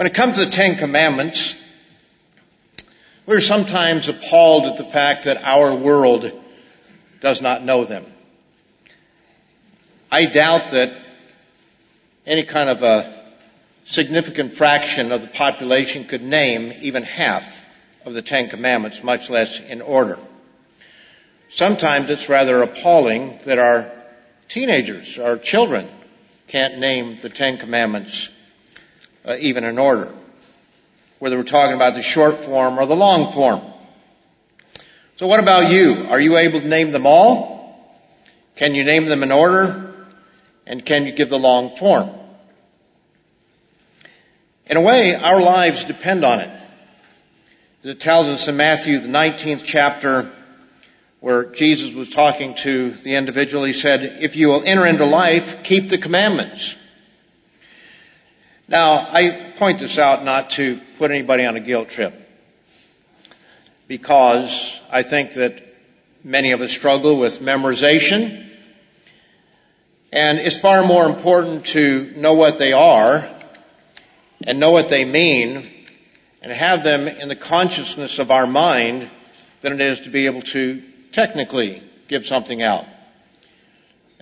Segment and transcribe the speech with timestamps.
[0.00, 1.54] When it comes to the Ten Commandments,
[3.26, 6.32] we're sometimes appalled at the fact that our world
[7.20, 8.06] does not know them.
[10.10, 10.94] I doubt that
[12.24, 13.12] any kind of a
[13.84, 17.68] significant fraction of the population could name even half
[18.06, 20.18] of the Ten Commandments, much less in order.
[21.50, 23.92] Sometimes it's rather appalling that our
[24.48, 25.86] teenagers, our children,
[26.48, 28.30] can't name the Ten Commandments
[29.24, 30.12] uh, even in order,
[31.18, 33.60] whether we're talking about the short form or the long form.
[35.16, 36.06] So what about you?
[36.08, 37.60] Are you able to name them all?
[38.56, 40.06] Can you name them in order?
[40.66, 42.10] And can you give the long form?
[44.66, 46.60] In a way, our lives depend on it.
[47.82, 50.30] It tells us in Matthew, the 19th chapter,
[51.20, 55.62] where Jesus was talking to the individual, he said, if you will enter into life,
[55.64, 56.76] keep the commandments.
[58.70, 62.14] Now, I point this out not to put anybody on a guilt trip,
[63.88, 65.60] because I think that
[66.22, 68.48] many of us struggle with memorization,
[70.12, 73.28] and it's far more important to know what they are
[74.44, 75.68] and know what they mean
[76.40, 79.10] and have them in the consciousness of our mind
[79.62, 82.86] than it is to be able to technically give something out.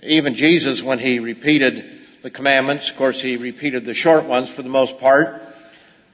[0.01, 4.61] Even Jesus, when he repeated the commandments, of course he repeated the short ones for
[4.61, 5.41] the most part,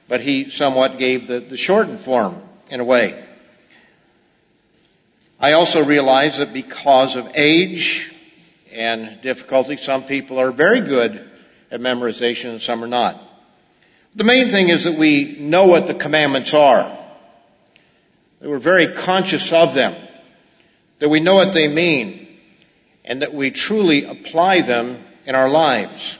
[0.08, 2.40] but he somewhat gave the, the shortened form
[2.70, 3.24] in a way.
[5.38, 8.10] I also realize that because of age
[8.72, 11.30] and difficulty, some people are very good
[11.70, 13.22] at memorization and some are not.
[14.14, 16.84] The main thing is that we know what the commandments are.
[18.40, 19.94] That we're very conscious of them.
[21.00, 22.28] That we know what they mean.
[23.04, 26.18] And that we truly apply them in our lives.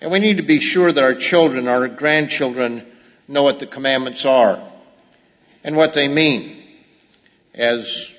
[0.00, 2.84] And we need to be sure that our children, our grandchildren
[3.28, 4.60] know what the commandments are
[5.62, 6.60] and what they mean
[7.54, 8.12] as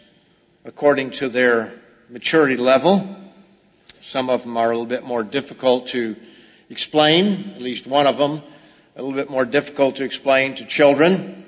[0.64, 1.74] according to their
[2.10, 3.16] maturity level.
[4.02, 6.16] Some of them are a little bit more difficult to
[6.70, 8.42] explain, at least one of them,
[8.96, 11.44] a little bit more difficult to explain to children.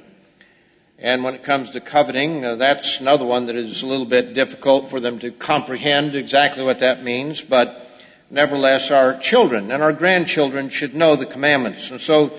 [0.97, 4.33] And when it comes to coveting, uh, that's another one that is a little bit
[4.33, 7.84] difficult for them to comprehend exactly what that means, but
[8.29, 11.91] nevertheless our children and our grandchildren should know the commandments.
[11.91, 12.33] And so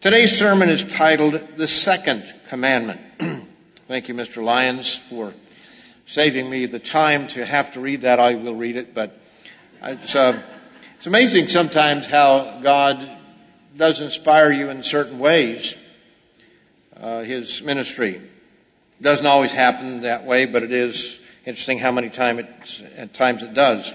[0.00, 3.00] today's sermon is titled The Second Commandment.
[3.88, 4.42] Thank you, Mr.
[4.42, 5.34] Lyons, for
[6.06, 8.20] saving me the time to have to read that.
[8.20, 9.18] I will read it, but
[9.82, 10.42] it's, uh,
[10.96, 13.18] it's amazing sometimes how God
[13.76, 15.74] does inspire you in certain ways.
[16.96, 18.20] Uh, his ministry
[19.00, 22.46] doesn't always happen that way, but it is interesting how many time it,
[22.96, 23.92] at times it does.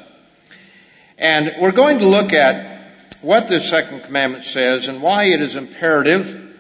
[1.18, 2.92] And we're going to look at
[3.22, 6.56] what this second commandment says and why it is imperative,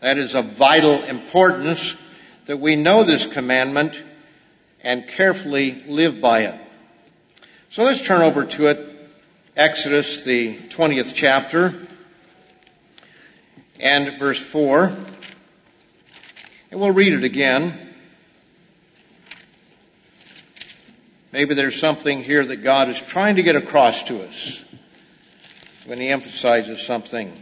[0.00, 1.94] that is of vital importance,
[2.46, 4.02] that we know this commandment
[4.82, 6.54] and carefully live by it.
[7.68, 9.10] So let's turn over to it
[9.54, 11.86] Exodus, the 20th chapter,
[13.78, 14.96] and verse 4.
[16.70, 17.89] And we'll read it again.
[21.32, 24.64] Maybe there's something here that God is trying to get across to us
[25.86, 27.28] when He emphasizes something.
[27.28, 27.36] It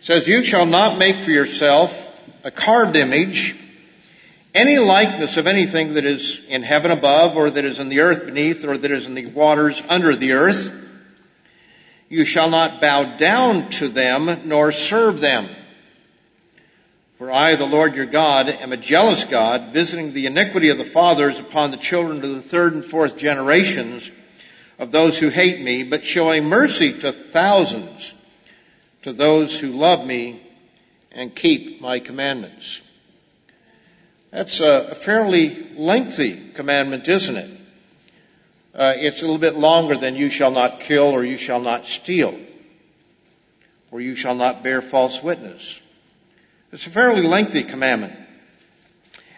[0.00, 2.06] says, You shall not make for yourself
[2.42, 3.56] a carved image
[4.52, 8.26] any likeness of anything that is in heaven above, or that is in the earth
[8.26, 10.72] beneath, or that is in the waters under the earth.
[12.08, 15.48] You shall not bow down to them, nor serve them.
[17.18, 20.84] For I, the Lord your God, am a jealous God, visiting the iniquity of the
[20.84, 24.08] fathers upon the children to the third and fourth generations
[24.78, 28.14] of those who hate me, but showing mercy to thousands,
[29.02, 30.40] to those who love me
[31.10, 32.80] and keep my commandments.
[34.30, 37.50] That's a fairly lengthy commandment, isn't it?
[38.72, 41.86] Uh, it's a little bit longer than you shall not kill or you shall not
[41.86, 42.38] steal
[43.90, 45.80] or you shall not bear false witness.
[46.70, 48.12] It's a fairly lengthy commandment.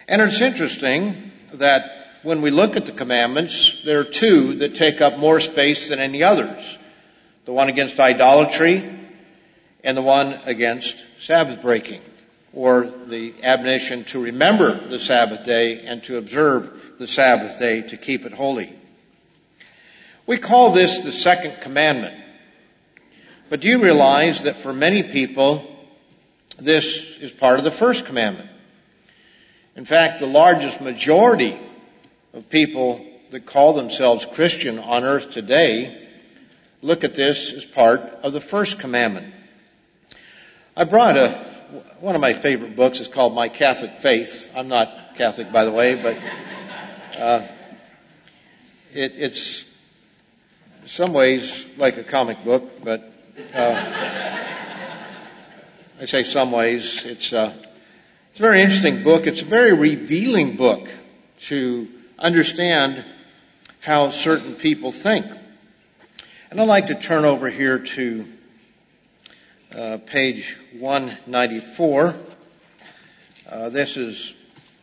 [0.09, 5.01] And it's interesting that when we look at the commandments, there are two that take
[5.01, 6.77] up more space than any others.
[7.45, 8.83] The one against idolatry
[9.85, 12.03] and the one against Sabbath breaking
[12.53, 17.97] or the admonition to remember the Sabbath day and to observe the Sabbath day to
[17.97, 18.75] keep it holy.
[20.27, 22.21] We call this the second commandment.
[23.49, 25.70] But do you realize that for many people,
[26.61, 28.51] this is part of the first commandment?
[29.77, 31.59] In fact, the largest majority
[32.33, 36.09] of people that call themselves Christian on earth today
[36.83, 39.35] look at this as part of the first commandment.
[40.77, 41.31] I brought a,
[42.01, 44.51] one of my favorite books is called My Catholic Faith.
[44.55, 46.17] I'm not Catholic, by the way, but
[47.19, 47.47] uh,
[48.95, 49.65] it, it's
[50.83, 53.13] in some ways like a comic book, but
[53.55, 54.50] uh,
[56.01, 57.05] I say some ways.
[57.05, 57.53] It's uh,
[58.31, 59.27] it's a very interesting book.
[59.27, 60.89] It's a very revealing book
[61.49, 61.89] to
[62.19, 63.05] understand
[63.81, 65.27] how certain people think.
[66.51, 68.27] And I'd like to turn over here to
[69.77, 72.15] uh, page 194.
[73.47, 74.33] Uh, this is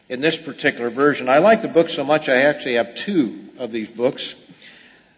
[0.09, 1.29] in this particular version.
[1.29, 4.35] I like the book so much I actually have two of these books.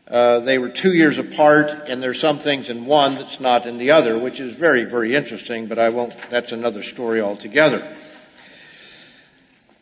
[0.09, 3.77] Uh, they were two years apart, and there's some things in one that's not in
[3.77, 5.67] the other, which is very, very interesting.
[5.67, 6.15] But I won't.
[6.31, 7.88] That's another story altogether.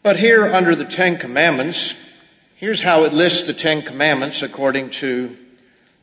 [0.04, 1.94] But here, under the Ten Commandments,
[2.58, 5.38] here's how it lists the Ten Commandments according to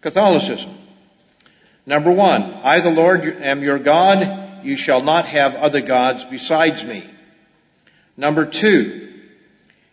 [0.00, 0.74] Catholicism.
[1.86, 6.82] Number one, I the Lord am your God, you shall not have other gods besides
[6.82, 7.04] me.
[8.16, 9.12] Number two,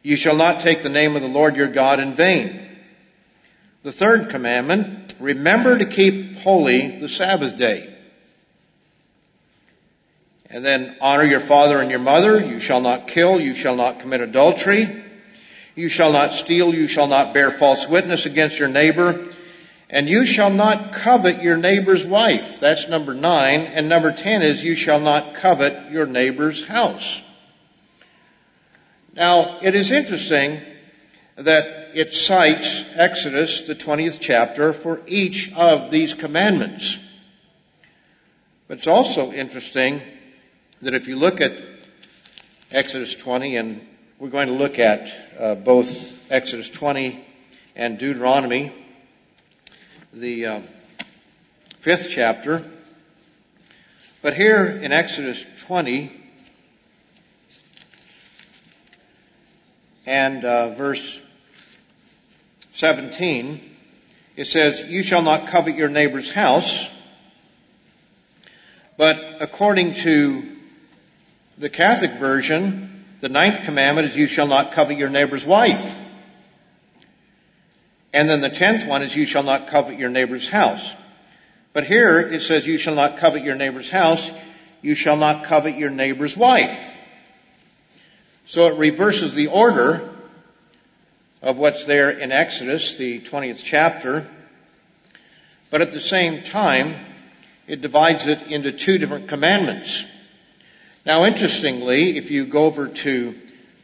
[0.04, 2.71] you shall not take the name of the Lord your God in vain.
[3.84, 7.96] The third commandment, remember to keep holy the Sabbath day.
[10.52, 12.40] And then honor your father and your mother.
[12.40, 13.40] You shall not kill.
[13.40, 15.04] You shall not commit adultery.
[15.76, 16.76] You shall not steal.
[16.76, 19.28] You shall not bear false witness against your neighbor.
[19.90, 22.60] And you shall not covet your neighbor's wife.
[22.60, 23.62] That's number nine.
[23.62, 27.22] And number ten is you shall not covet your neighbor's house.
[29.14, 30.62] Now, it is interesting
[31.42, 36.98] that it cites Exodus, the 20th chapter, for each of these commandments.
[38.68, 40.02] But it's also interesting
[40.82, 41.62] that if you look at
[42.72, 47.26] Exodus 20, and we're going to look at uh, both Exodus 20
[47.76, 48.72] and Deuteronomy,
[50.14, 50.62] the uh,
[51.80, 52.64] fifth chapter.
[54.22, 56.12] But here in Exodus 20
[60.06, 61.20] and uh, verse
[62.82, 63.62] 17,
[64.36, 66.90] it says, You shall not covet your neighbor's house.
[68.98, 70.58] But according to
[71.60, 75.96] the Catholic version, the ninth commandment is you shall not covet your neighbor's wife.
[78.14, 80.96] And then the tenth one is you shall not covet your neighbor's house.
[81.74, 84.28] But here it says you shall not covet your neighbor's house,
[84.82, 86.98] you shall not covet your neighbor's wife.
[88.48, 90.11] So it reverses the order
[91.42, 94.28] of what's there in Exodus, the 20th chapter.
[95.70, 96.96] But at the same time,
[97.68, 100.06] it divides it into two different commandments.
[101.06, 103.36] Now, interestingly, if you go over to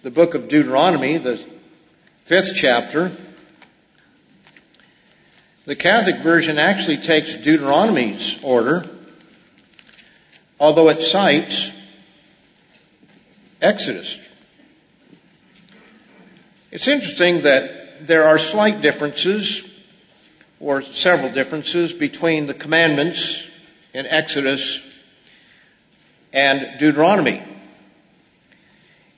[0.04, 1.44] the book of Deuteronomy, the
[2.26, 3.12] fifth chapter,
[5.66, 8.86] the Catholic version actually takes Deuteronomy's order,
[10.60, 11.72] although it cites
[13.62, 14.20] Exodus.
[16.70, 19.64] It's interesting that there are slight differences,
[20.60, 23.42] or several differences, between the commandments
[23.94, 24.86] in Exodus
[26.34, 27.42] and Deuteronomy.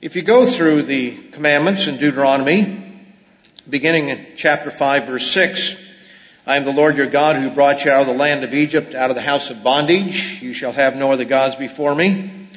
[0.00, 3.02] If you go through the commandments in Deuteronomy,
[3.68, 5.74] beginning in chapter 5 verse 6,
[6.46, 8.94] I am the Lord your God who brought you out of the land of Egypt,
[8.94, 10.40] out of the house of bondage.
[10.40, 12.48] You shall have no other gods before me.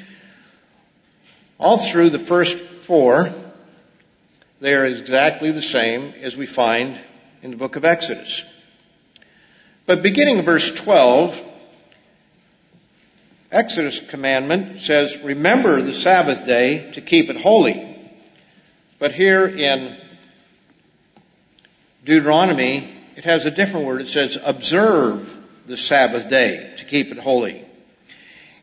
[1.57, 3.33] All through the first four,
[4.63, 6.97] they are exactly the same as we find
[7.41, 8.45] in the book of Exodus.
[9.85, 11.43] But beginning in verse 12,
[13.51, 17.93] Exodus commandment says, remember the Sabbath day to keep it holy.
[18.99, 19.97] But here in
[22.05, 23.99] Deuteronomy, it has a different word.
[23.99, 27.65] It says, observe the Sabbath day to keep it holy.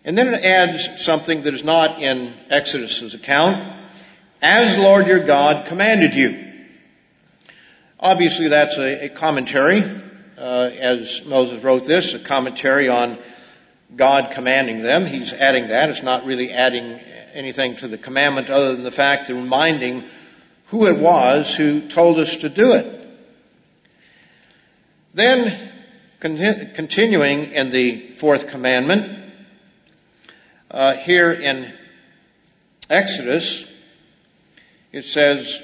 [0.06, 3.79] And then it adds something that is not in Exodus's account,
[4.42, 6.46] as Lord your God commanded you.
[7.98, 9.82] Obviously that's a, a commentary,
[10.38, 13.18] uh, as Moses wrote this, a commentary on
[13.94, 15.04] God commanding them.
[15.04, 15.90] He's adding that.
[15.90, 17.00] It's not really adding
[17.34, 20.04] anything to the commandment other than the fact of reminding
[20.66, 22.96] who it was who told us to do it.
[25.12, 25.70] Then,
[26.20, 29.32] continuing in the fourth commandment,
[30.70, 31.72] uh, here in
[32.88, 33.64] Exodus,
[34.92, 35.62] it says,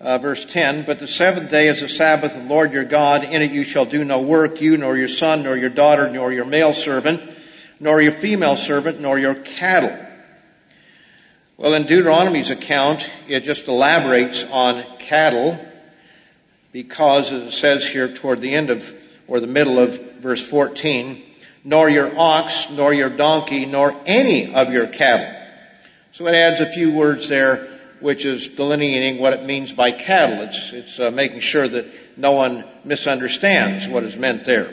[0.00, 3.24] uh, verse 10, but the seventh day is the Sabbath of the Lord your God.
[3.24, 6.32] In it you shall do no work, you nor your son, nor your daughter, nor
[6.32, 7.20] your male servant,
[7.80, 10.06] nor your female servant, nor your cattle.
[11.56, 15.58] Well, in Deuteronomy's account, it just elaborates on cattle.
[16.70, 18.94] because it says here toward the end of,
[19.26, 21.20] or the middle of verse 14,
[21.64, 25.37] nor your ox, nor your donkey, nor any of your cattle.
[26.12, 27.68] So it adds a few words there,
[28.00, 30.42] which is delineating what it means by cattle.
[30.42, 31.86] It's, it's uh, making sure that
[32.16, 34.72] no one misunderstands what is meant there.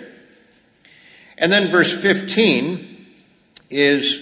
[1.38, 3.06] And then verse 15
[3.70, 4.22] is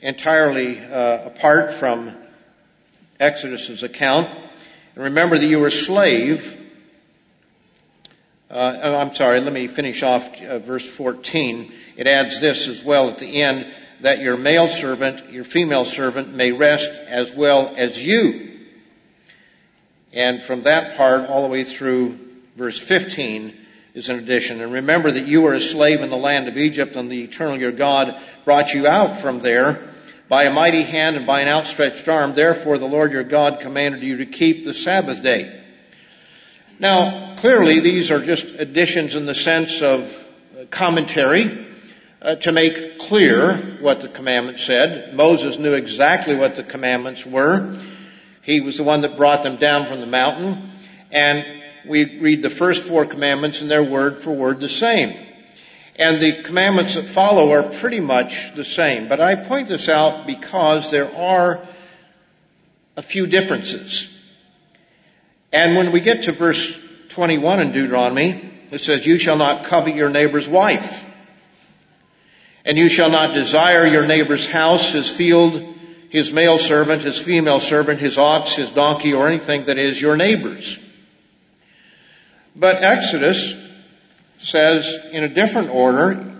[0.00, 2.14] entirely uh, apart from
[3.18, 4.28] Exodus's account.
[4.94, 6.58] And remember that you were a slave.
[8.50, 11.72] Uh, I'm sorry, let me finish off uh, verse 14.
[11.96, 13.66] It adds this as well at the end,
[14.02, 18.50] that your male servant, your female servant may rest as well as you.
[20.12, 22.18] And from that part all the way through
[22.56, 23.56] verse 15
[23.94, 24.60] is an addition.
[24.60, 27.58] And remember that you were a slave in the land of Egypt and the eternal
[27.58, 29.88] your God brought you out from there
[30.28, 32.34] by a mighty hand and by an outstretched arm.
[32.34, 35.60] Therefore the Lord your God commanded you to keep the Sabbath day.
[36.78, 40.12] Now, clearly these are just additions in the sense of
[40.70, 41.71] commentary
[42.22, 45.12] uh, to make clear what the commandment said.
[45.14, 47.76] Moses knew exactly what the commandments were.
[48.42, 50.70] He was the one that brought them down from the mountain.
[51.10, 51.44] And
[51.84, 55.16] we read the first four commandments and they're word for word the same.
[55.96, 59.08] And the commandments that follow are pretty much the same.
[59.08, 61.66] But I point this out because there are
[62.96, 64.08] a few differences.
[65.52, 69.96] And when we get to verse 21 in Deuteronomy, it says, you shall not covet
[69.96, 71.08] your neighbor's wife.
[72.64, 75.74] And you shall not desire your neighbor's house, his field,
[76.10, 80.16] his male servant, his female servant, his ox, his donkey, or anything that is your
[80.16, 80.78] neighbor's.
[82.54, 83.54] But Exodus
[84.38, 86.32] says in a different order,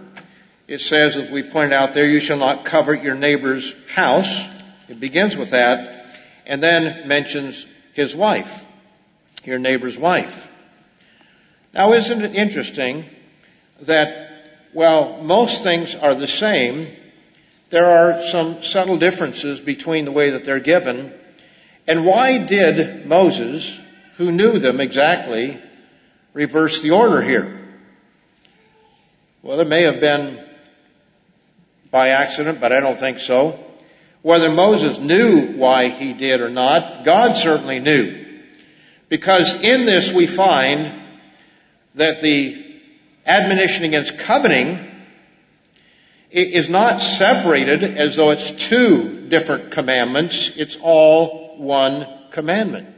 [0.69, 4.47] it says, as we pointed out there, you shall not covet your neighbor's house.
[4.88, 6.07] It begins with that,
[6.47, 8.64] and then mentions his wife,
[9.45, 10.49] your neighbor's wife.
[11.75, 13.05] Now isn't it interesting
[13.83, 14.32] that
[14.73, 16.88] while most things are the same,
[17.71, 21.12] there are some subtle differences between the way that they're given.
[21.87, 23.79] And why did Moses,
[24.17, 25.61] who knew them exactly,
[26.33, 27.59] reverse the order here?
[29.43, 30.38] Well, it may have been
[31.91, 33.59] by accident, but I don't think so.
[34.23, 38.23] Whether Moses knew why he did or not, God certainly knew.
[39.09, 40.93] Because in this we find
[41.97, 42.62] that the
[43.26, 44.79] admonition against coveting
[46.31, 50.50] is not separated as though it's two different commandments.
[50.57, 52.88] It's all one commandment.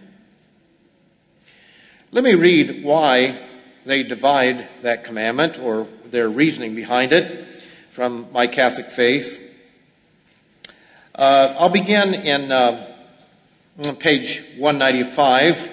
[2.13, 3.41] Let me read why
[3.85, 7.47] they divide that commandment or their reasoning behind it
[7.91, 9.41] from my Catholic faith.
[11.15, 12.93] Uh, I'll begin in uh,
[13.99, 15.71] page 195.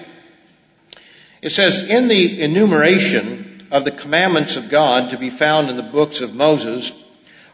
[1.42, 3.41] It says, in the enumeration
[3.72, 6.92] of the commandments of God to be found in the books of Moses,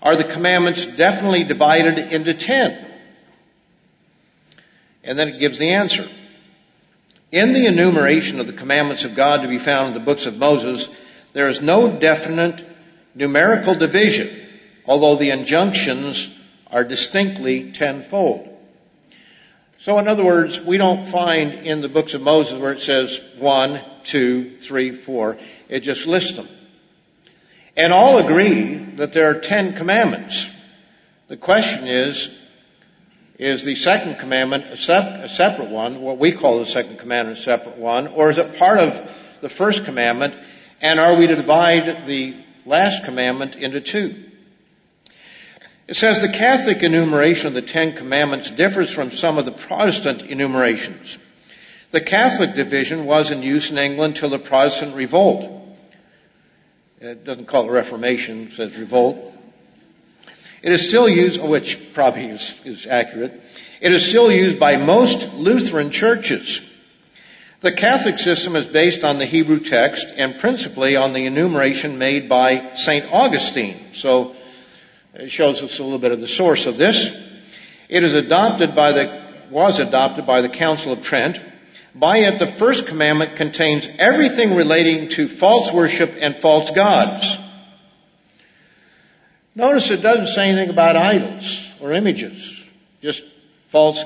[0.03, 2.87] are the commandments definitely divided into ten?
[5.05, 6.09] And then it gives the answer.
[7.31, 10.37] In the enumeration of the commandments of God to be found in the books of
[10.37, 10.89] Moses,
[11.35, 12.67] there is no definite
[13.15, 14.29] numerical division,
[14.87, 18.58] although the injunctions are distinctly tenfold.
[19.81, 23.21] So in other words, we don't find in the books of Moses where it says
[23.39, 25.39] one, two, three, four.
[25.69, 26.49] It just lists them.
[27.77, 30.51] And all agree that there are ten commandments.
[31.29, 32.37] The question is,
[33.39, 37.39] is the second commandment a, sep- a, separate one, what we call the second commandment
[37.39, 40.35] a separate one, or is it part of the first commandment,
[40.81, 42.35] and are we to divide the
[42.67, 44.28] last commandment into two?
[45.89, 50.21] It says the Catholic enumeration of the Ten Commandments differs from some of the Protestant
[50.21, 51.17] enumerations.
[51.93, 55.51] The Catholic division was in use in England till the Protestant revolt.
[57.01, 59.17] It doesn't call it Reformation, it says revolt.
[60.61, 63.41] It is still used, oh, which probably is, is accurate.
[63.81, 66.61] It is still used by most Lutheran churches.
[67.61, 72.29] The Catholic system is based on the Hebrew text and principally on the enumeration made
[72.29, 73.11] by St.
[73.11, 73.95] Augustine.
[73.95, 74.35] So
[75.15, 77.11] it shows us a little bit of the source of this.
[77.89, 81.43] It is adopted by the, was adopted by the Council of Trent.
[81.95, 87.37] By it, the first commandment contains everything relating to false worship and false gods.
[89.55, 92.63] Notice it doesn't say anything about idols or images,
[93.03, 93.25] just
[93.69, 94.05] false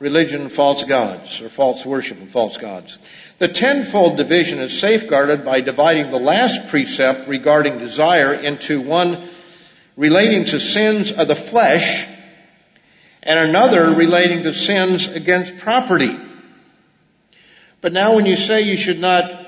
[0.00, 2.98] religion and false gods, or false worship and false gods.
[3.38, 9.28] The tenfold division is safeguarded by dividing the last precept regarding desire into one
[9.96, 12.06] relating to sins of the flesh
[13.22, 16.16] and another relating to sins against property.
[17.80, 19.46] But now when you say you should not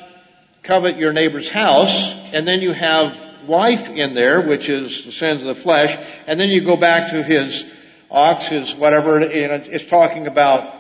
[0.63, 5.43] covet your neighbor's house, and then you have wife in there, which is the sins
[5.43, 5.97] of the flesh,
[6.27, 7.65] and then you go back to his
[8.11, 10.73] ox, his whatever, and it's talking about,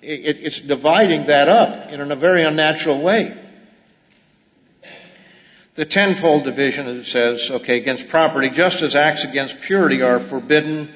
[0.00, 3.36] it's dividing that up in a very unnatural way.
[5.74, 10.88] The tenfold division, says, okay, against property, just as acts against purity are forbidden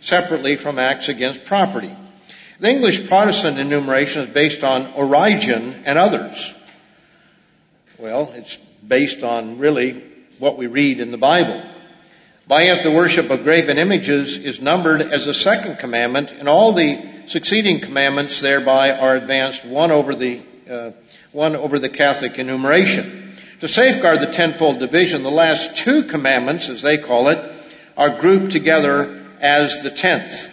[0.00, 1.94] separately from acts against property.
[2.60, 6.52] The English Protestant enumeration is based on Origen and others.
[7.98, 10.02] Well, it's based on really
[10.38, 11.62] what we read in the Bible.
[12.46, 16.72] By it, the worship of graven images is numbered as a second commandment, and all
[16.72, 20.90] the succeeding commandments thereby are advanced one over the uh,
[21.32, 23.25] one over the Catholic enumeration.
[23.60, 27.38] To safeguard the tenfold division, the last two commandments, as they call it,
[27.96, 30.50] are grouped together as the tenth.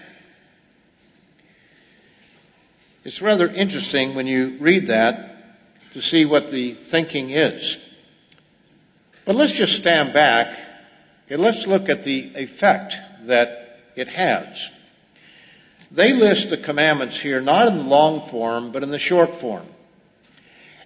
[3.03, 7.77] It's rather interesting when you read that to see what the thinking is.
[9.25, 10.57] But let's just stand back
[11.29, 14.69] and let's look at the effect that it has.
[15.91, 19.67] They list the commandments here not in the long form, but in the short form.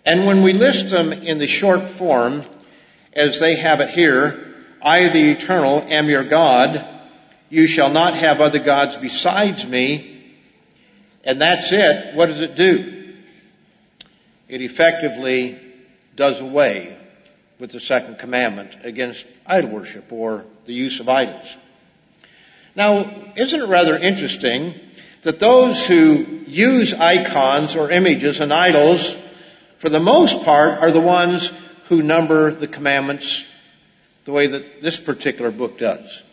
[0.07, 2.41] And when we list them in the short form,
[3.13, 6.83] as they have it here, I, the eternal, am your God.
[7.49, 10.17] You shall not have other gods besides me
[11.27, 13.15] and that's it, what does it do?
[14.47, 15.59] It effectively
[16.15, 16.97] does away
[17.59, 21.57] with the second commandment against idol worship or the use of idols.
[22.77, 24.75] Now, isn't it rather interesting
[25.23, 29.13] that those who use icons or images and idols,
[29.77, 31.51] for the most part, are the ones
[31.89, 33.45] who number the commandments
[34.25, 36.23] the way that this particular book does?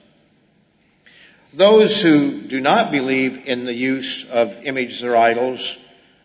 [1.52, 5.76] Those who do not believe in the use of images or idols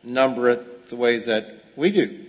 [0.03, 2.25] number it the way that we do.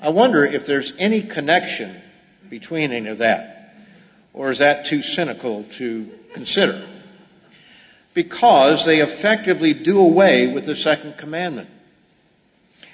[0.00, 2.00] I wonder if there's any connection
[2.48, 3.74] between any of that.
[4.32, 6.82] Or is that too cynical to consider?
[8.14, 11.68] Because they effectively do away with the second commandment.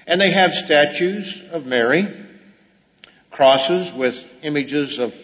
[0.07, 2.09] And they have statues of Mary,
[3.31, 5.15] crosses with images of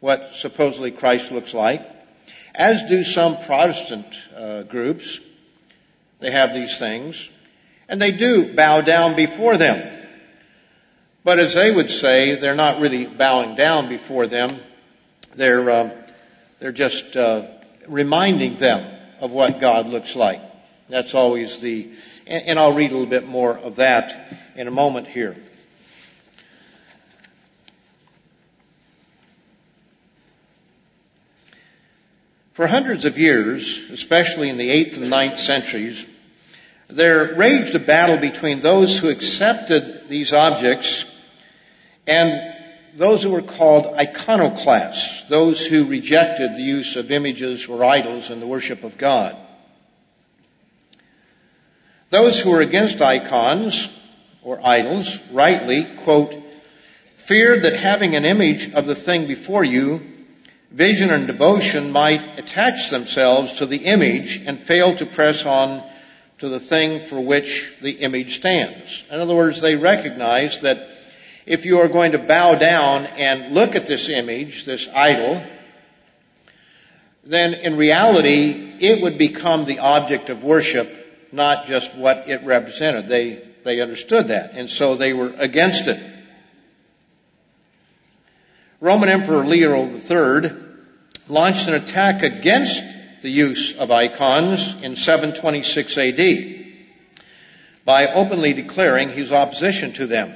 [0.00, 1.82] what supposedly Christ looks like,
[2.54, 5.20] as do some Protestant uh, groups.
[6.20, 7.28] They have these things,
[7.88, 9.92] and they do bow down before them.
[11.22, 14.60] But as they would say, they're not really bowing down before them.
[15.34, 15.90] They're uh,
[16.58, 17.46] they're just uh,
[17.86, 20.40] reminding them of what God looks like.
[20.88, 21.90] That's always the,
[22.26, 25.36] and, I'll read a little bit more of that in a moment here.
[32.54, 36.06] For hundreds of years, especially in the 8th and ninth centuries,
[36.88, 41.04] there raged a battle between those who accepted these objects
[42.06, 42.54] and
[42.94, 48.40] those who were called iconoclasts, those who rejected the use of images or idols in
[48.40, 49.36] the worship of God.
[52.10, 53.88] Those who were against icons
[54.42, 56.34] or idols rightly, quote,
[57.16, 60.14] feared that having an image of the thing before you
[60.70, 65.82] vision and devotion might attach themselves to the image and fail to press on
[66.38, 69.04] to the thing for which the image stands.
[69.10, 70.88] In other words, they recognize that
[71.46, 75.42] if you are going to bow down and look at this image, this idol,
[77.24, 81.05] then in reality, it would become the object of worship,
[81.36, 83.06] not just what it represented.
[83.06, 86.00] They, they understood that, and so they were against it.
[88.80, 90.50] Roman Emperor Leo III
[91.28, 92.82] launched an attack against
[93.22, 96.56] the use of icons in 726 AD
[97.84, 100.34] by openly declaring his opposition to them.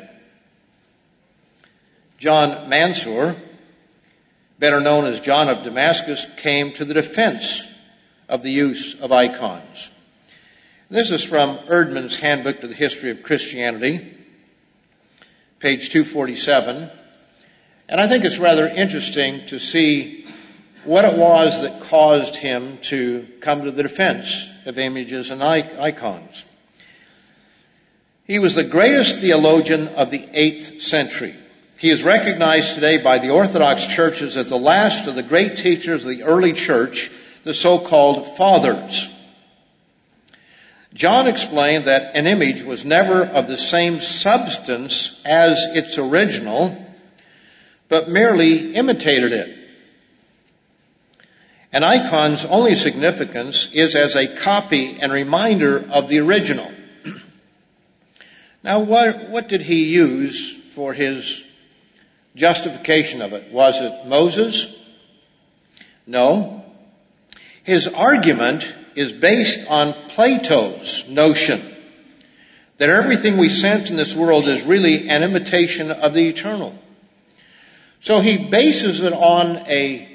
[2.19, 3.37] John Mansur,
[4.59, 7.67] better known as John of Damascus, came to the defense
[8.29, 9.91] of the use of icons.
[10.93, 14.13] This is from Eerdmans' Handbook to the History of Christianity,
[15.61, 16.91] page 247.
[17.89, 20.27] And I think it's rather interesting to see
[20.83, 26.45] what it was that caused him to come to the defense of images and icons.
[28.25, 31.37] He was the greatest theologian of the 8th century.
[31.79, 36.05] He is recognized today by the Orthodox churches as the last of the great teachers
[36.05, 37.13] of the early church,
[37.45, 39.09] the so-called fathers.
[40.93, 46.77] John explained that an image was never of the same substance as its original,
[47.89, 49.57] but merely imitated it.
[51.73, 56.71] An icon's only significance is as a copy and reminder of the original.
[58.65, 61.45] now what, what did he use for his
[62.35, 63.53] justification of it.
[63.53, 64.67] Was it Moses?
[66.07, 66.65] No.
[67.63, 71.63] His argument is based on Plato's notion
[72.77, 76.79] that everything we sense in this world is really an imitation of the eternal.
[78.01, 80.07] So he bases it on a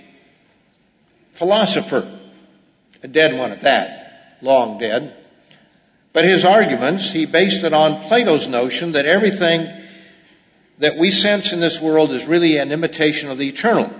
[1.31, 2.07] philosopher,
[3.01, 5.15] a dead one at that, long dead.
[6.13, 9.67] But his arguments, he based it on Plato's notion that everything
[10.77, 13.91] that we sense in this world is really an imitation of the eternal,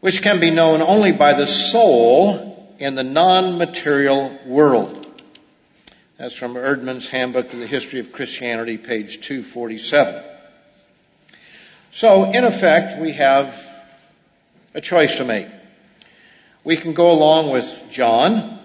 [0.00, 5.22] which can be known only by the soul in the non-material world.
[6.18, 10.22] That's from Eerdmans' Handbook of the History of Christianity, page 247.
[11.92, 13.54] So, in effect, we have
[14.74, 15.48] a choice to make.
[16.64, 18.58] We can go along with John,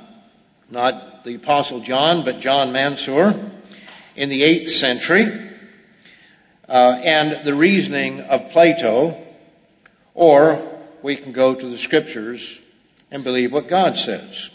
[0.71, 3.51] not the Apostle John, but John Mansur,
[4.15, 5.49] in the 8th century,
[6.67, 9.17] uh, and the reasoning of Plato,
[10.13, 12.59] or we can go to the scriptures
[13.11, 14.49] and believe what God says.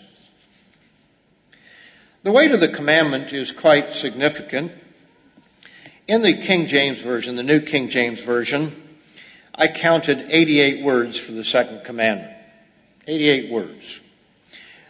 [2.23, 4.73] The weight of the commandment is quite significant.
[6.09, 8.75] In the King James Version, the New King James Version,
[9.55, 12.33] I counted 88 words for the second commandment.
[13.07, 14.01] 88 words.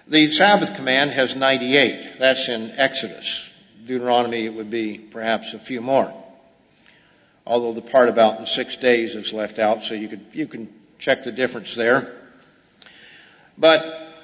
[0.07, 2.19] The Sabbath command has 98.
[2.19, 3.43] That's in Exodus.
[3.85, 6.13] Deuteronomy, it would be perhaps a few more
[7.47, 10.69] although the part about in six days is left out, so you could, you can
[10.99, 12.13] check the difference there.
[13.57, 14.15] But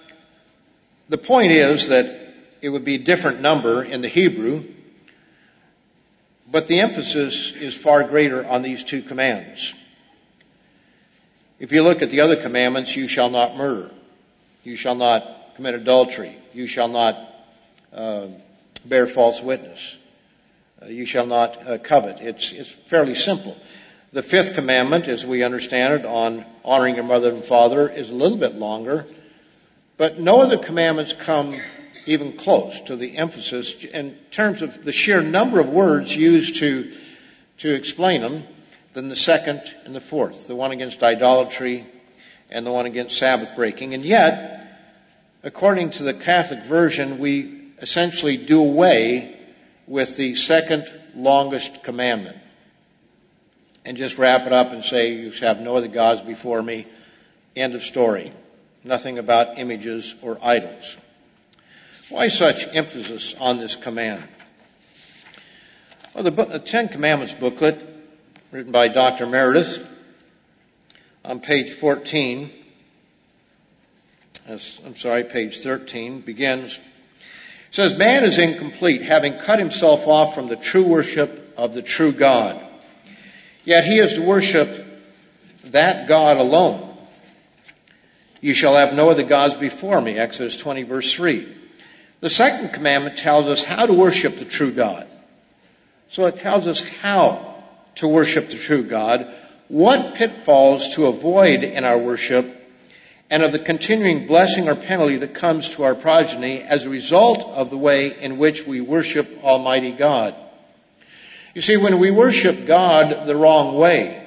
[1.08, 2.20] the point is that
[2.60, 4.64] it would be a different number in the Hebrew,
[6.50, 9.74] but the emphasis is far greater on these two commands.
[11.58, 13.90] If you look at the other commandments, you shall not murder,
[14.64, 17.16] you shall not commit adultery, you shall not
[17.92, 18.26] uh,
[18.84, 19.96] bear false witness,
[20.82, 22.20] uh, you shall not uh, covet.
[22.20, 23.56] It's, it's fairly simple.
[24.12, 28.14] The fifth commandment, as we understand it, on honoring your mother and father is a
[28.14, 29.06] little bit longer,
[30.00, 31.54] but no other commandments come
[32.06, 36.90] even close to the emphasis in terms of the sheer number of words used to,
[37.58, 38.44] to explain them
[38.94, 41.86] than the second and the fourth, the one against idolatry
[42.48, 43.92] and the one against Sabbath breaking.
[43.92, 44.74] And yet,
[45.42, 49.38] according to the Catholic version, we essentially do away
[49.86, 52.38] with the second longest commandment
[53.84, 56.86] and just wrap it up and say, you have no other gods before me.
[57.54, 58.32] End of story.
[58.82, 60.96] Nothing about images or idols.
[62.08, 64.26] Why such emphasis on this command?
[66.14, 67.78] Well, the, book, the Ten Commandments booklet,
[68.50, 69.26] written by Dr.
[69.26, 69.86] Meredith,
[71.24, 72.50] on page 14,
[74.48, 76.80] I'm sorry, page 13, begins,
[77.70, 82.10] says, man is incomplete, having cut himself off from the true worship of the true
[82.10, 82.60] God.
[83.64, 84.84] Yet he is to worship
[85.66, 86.89] that God alone.
[88.40, 91.56] You shall have no other gods before me, Exodus 20 verse 3.
[92.20, 95.06] The second commandment tells us how to worship the true God.
[96.10, 97.62] So it tells us how
[97.96, 99.32] to worship the true God,
[99.68, 102.56] what pitfalls to avoid in our worship,
[103.30, 107.42] and of the continuing blessing or penalty that comes to our progeny as a result
[107.42, 110.34] of the way in which we worship Almighty God.
[111.54, 114.26] You see, when we worship God the wrong way,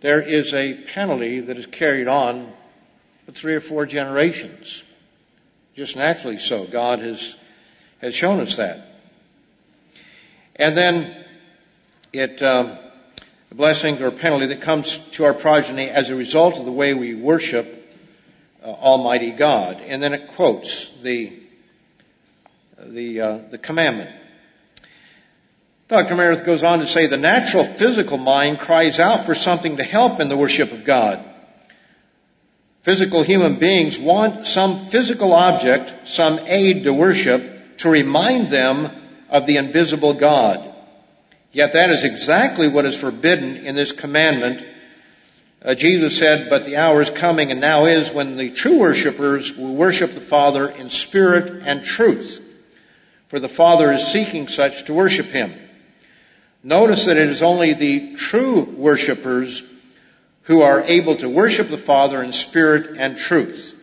[0.00, 2.52] there is a penalty that is carried on
[3.28, 4.82] for three or four generations.
[5.76, 6.64] Just naturally so.
[6.64, 7.36] God has,
[8.00, 8.86] has shown us that.
[10.56, 11.14] And then
[12.10, 12.78] it, um,
[13.50, 16.94] the blessing or penalty that comes to our progeny as a result of the way
[16.94, 17.94] we worship
[18.64, 19.82] uh, Almighty God.
[19.86, 21.38] And then it quotes the
[22.78, 24.10] the uh, the commandment.
[25.88, 26.16] Dr.
[26.16, 30.18] Meredith goes on to say the natural physical mind cries out for something to help
[30.18, 31.27] in the worship of God.
[32.82, 38.90] Physical human beings want some physical object, some aid to worship to remind them
[39.28, 40.74] of the invisible God.
[41.52, 44.66] Yet that is exactly what is forbidden in this commandment.
[45.62, 49.56] Uh, Jesus said, but the hour is coming and now is when the true worshipers
[49.56, 52.40] will worship the Father in spirit and truth.
[53.28, 55.52] For the Father is seeking such to worship Him.
[56.62, 59.62] Notice that it is only the true worshipers
[60.48, 63.74] who are able to worship the Father in spirit and truth.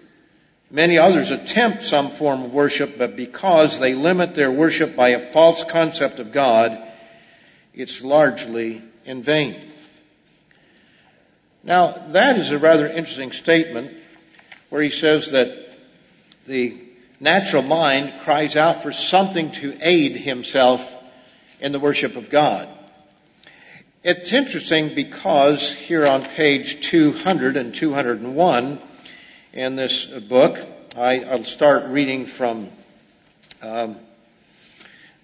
[0.72, 5.32] Many others attempt some form of worship, but because they limit their worship by a
[5.32, 6.76] false concept of God,
[7.76, 9.56] it's largely in vain.
[11.64, 13.96] Now, that is a rather interesting statement
[14.70, 15.56] where he says that
[16.48, 16.76] the
[17.20, 20.92] natural mind cries out for something to aid himself
[21.60, 22.68] in the worship of God.
[24.08, 28.80] It's interesting because here on page 200 and 201
[29.52, 30.60] in this book,
[30.96, 32.70] I, will start reading from,
[33.64, 33.96] um,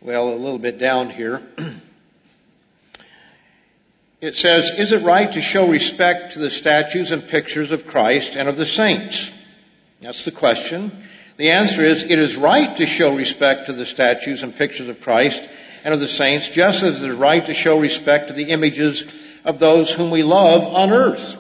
[0.02, 1.44] well, a little bit down here.
[4.20, 8.36] It says, is it right to show respect to the statues and pictures of Christ
[8.36, 9.32] and of the saints?
[10.00, 10.92] That's the question.
[11.38, 15.02] The answer is, it is right to show respect to the statues and pictures of
[15.02, 15.42] Christ
[15.84, 19.04] and of the saints, just as it is right to show respect to the images
[19.44, 21.38] of those whom we love on earth.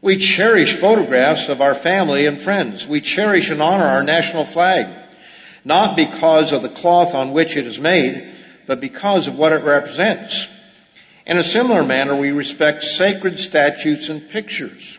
[0.00, 2.86] We cherish photographs of our family and friends.
[2.86, 4.88] We cherish and honor our national flag,
[5.64, 8.34] not because of the cloth on which it is made,
[8.66, 10.48] but because of what it represents.
[11.24, 14.98] In a similar manner, we respect sacred statues and pictures.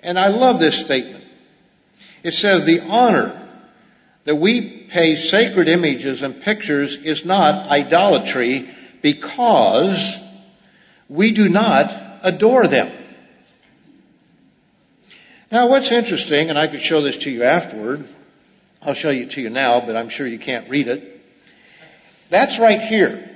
[0.00, 1.24] And I love this statement.
[2.24, 3.45] It says the honor
[4.26, 8.68] that we pay sacred images and pictures is not idolatry
[9.00, 10.18] because
[11.08, 12.92] we do not adore them.
[15.50, 18.06] Now what's interesting, and I could show this to you afterward,
[18.82, 21.20] I'll show it to you now, but I'm sure you can't read it.
[22.28, 23.30] That's right here.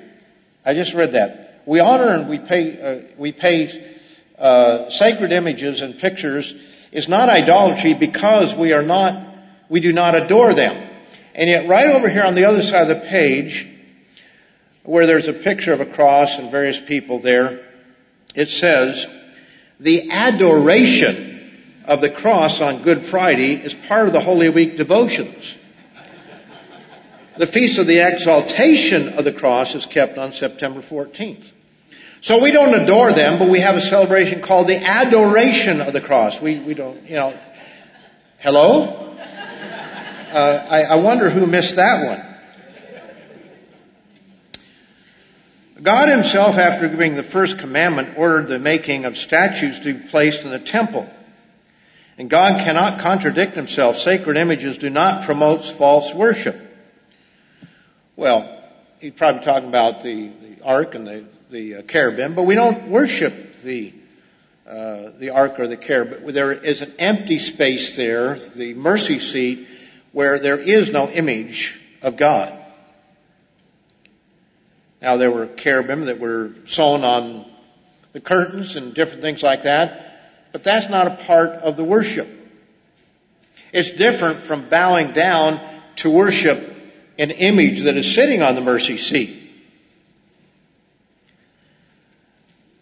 [0.67, 1.63] I just read that.
[1.67, 3.97] We honor and we pay, uh, we pay
[4.37, 6.53] uh, sacred images and pictures
[6.91, 9.30] is not idolatry because we are not,
[9.71, 10.89] we do not adore them.
[11.35, 13.67] And yet right over here on the other side of the page,
[14.83, 17.67] where there's a picture of a cross and various people there,
[18.35, 19.07] it says,
[19.79, 25.57] the adoration of the cross on Good Friday is part of the Holy Week devotions.
[27.39, 31.51] The Feast of the Exaltation of the Cross is kept on September 14th.
[32.21, 36.03] So we don't adore them, but we have a celebration called the Adoration of the
[36.03, 36.43] Cross.
[36.43, 37.39] We, we don't, you know,
[38.41, 39.10] hello?
[40.31, 42.25] Uh, I, I wonder who missed that one.
[45.83, 50.45] God himself, after giving the first commandment, ordered the making of statues to be placed
[50.45, 51.09] in the temple.
[52.17, 53.97] And God cannot contradict himself.
[53.97, 56.61] Sacred images do not promote false worship.
[58.15, 58.63] Well,
[59.01, 62.89] he's probably talking about the, the ark and the, the uh, cherubim, but we don't
[62.89, 63.95] worship the
[64.71, 66.33] uh, the ark or the cherubim.
[66.33, 69.67] There is an empty space there, the mercy seat,
[70.13, 72.53] where there is no image of God.
[75.01, 77.47] Now there were cherubim that were sewn on
[78.13, 82.29] the curtains and different things like that, but that's not a part of the worship.
[83.73, 85.61] It's different from bowing down
[85.97, 86.59] to worship
[87.19, 89.37] an image that is sitting on the mercy seat.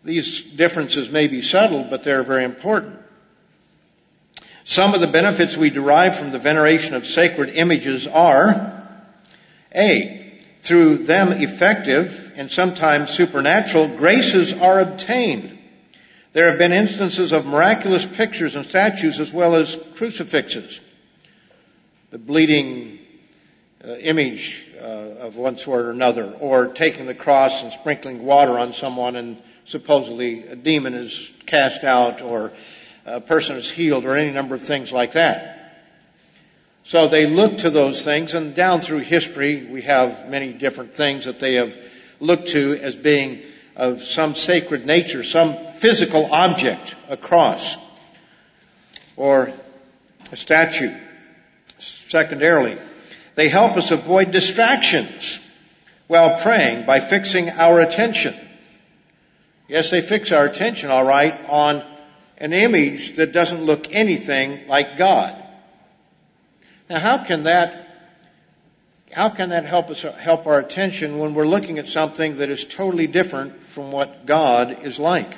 [0.05, 2.99] These differences may be subtle, but they're very important.
[4.69, 8.85] Some of the benefits we derive from the veneration of sacred images are
[9.75, 15.59] A, through them effective and sometimes supernatural graces are obtained.
[16.35, 20.81] There have been instances of miraculous pictures and statues as well as crucifixes.
[22.11, 22.99] The bleeding
[23.83, 28.59] uh, image uh, of one sort or another, or taking the cross and sprinkling water
[28.59, 32.53] on someone and supposedly a demon is cast out or
[33.17, 35.55] a person is healed or any number of things like that.
[36.85, 41.27] So they look to those things and down through history we have many different things
[41.27, 41.77] that they have
[42.21, 43.43] looked to as being
[43.77, 47.77] of some sacred nature, some physical object, a cross
[49.17, 49.53] or
[50.33, 50.95] a statue.
[51.79, 52.79] Secondarily,
[53.35, 55.39] they help us avoid distractions
[56.07, 58.35] while praying by fixing our attention.
[59.69, 61.85] Yes, they fix our attention all right on
[62.39, 65.35] an image that doesn't look anything like God.
[66.89, 67.85] Now how can that
[69.13, 72.65] how can that help us help our attention when we're looking at something that is
[72.65, 75.37] totally different from what God is like?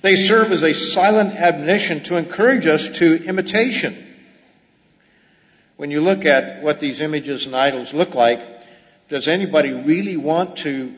[0.00, 4.06] They serve as a silent admonition to encourage us to imitation
[5.78, 8.40] when you look at what these images and idols look like,
[9.08, 10.92] does anybody really want to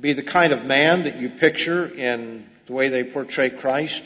[0.00, 4.02] be the kind of man that you picture in the way they portray Christ?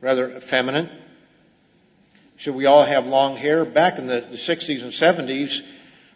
[0.00, 0.90] Rather effeminate?
[2.36, 3.64] Should we all have long hair?
[3.64, 5.62] Back in the, the 60s and 70s,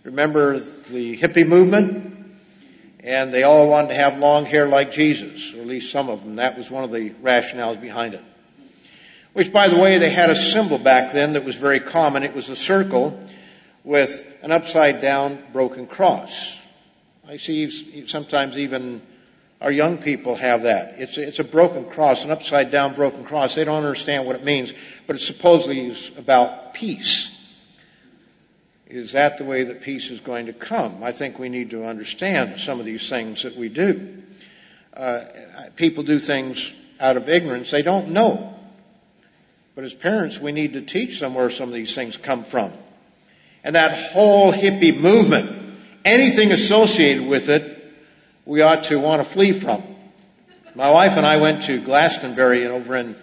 [0.05, 2.39] remember the hippie movement?
[3.03, 6.23] And they all wanted to have long hair like Jesus, or at least some of
[6.23, 6.37] them.
[6.37, 8.23] That was one of the rationales behind it.
[9.33, 12.25] Which, by the way, they had a symbol back then that was very common.
[12.25, 13.19] It was a circle
[13.85, 16.59] with an upside down broken cross.
[17.27, 19.01] I see sometimes even
[19.61, 20.95] our young people have that.
[20.99, 23.55] It's a, it's a broken cross, an upside down broken cross.
[23.55, 24.73] They don't understand what it means,
[25.07, 27.37] but it supposedly is about peace.
[28.87, 31.05] Is that the way that peace is going to come?
[31.05, 34.23] I think we need to understand some of these things that we do.
[34.95, 35.25] Uh,
[35.77, 37.71] people do things out of ignorance.
[37.71, 38.57] They don't know.
[39.75, 42.73] But as parents, we need to teach them where some of these things come from.
[43.63, 47.80] And that whole hippie movement, anything associated with it,
[48.51, 49.81] we ought to want to flee from.
[50.75, 53.15] My wife and I went to Glastonbury over in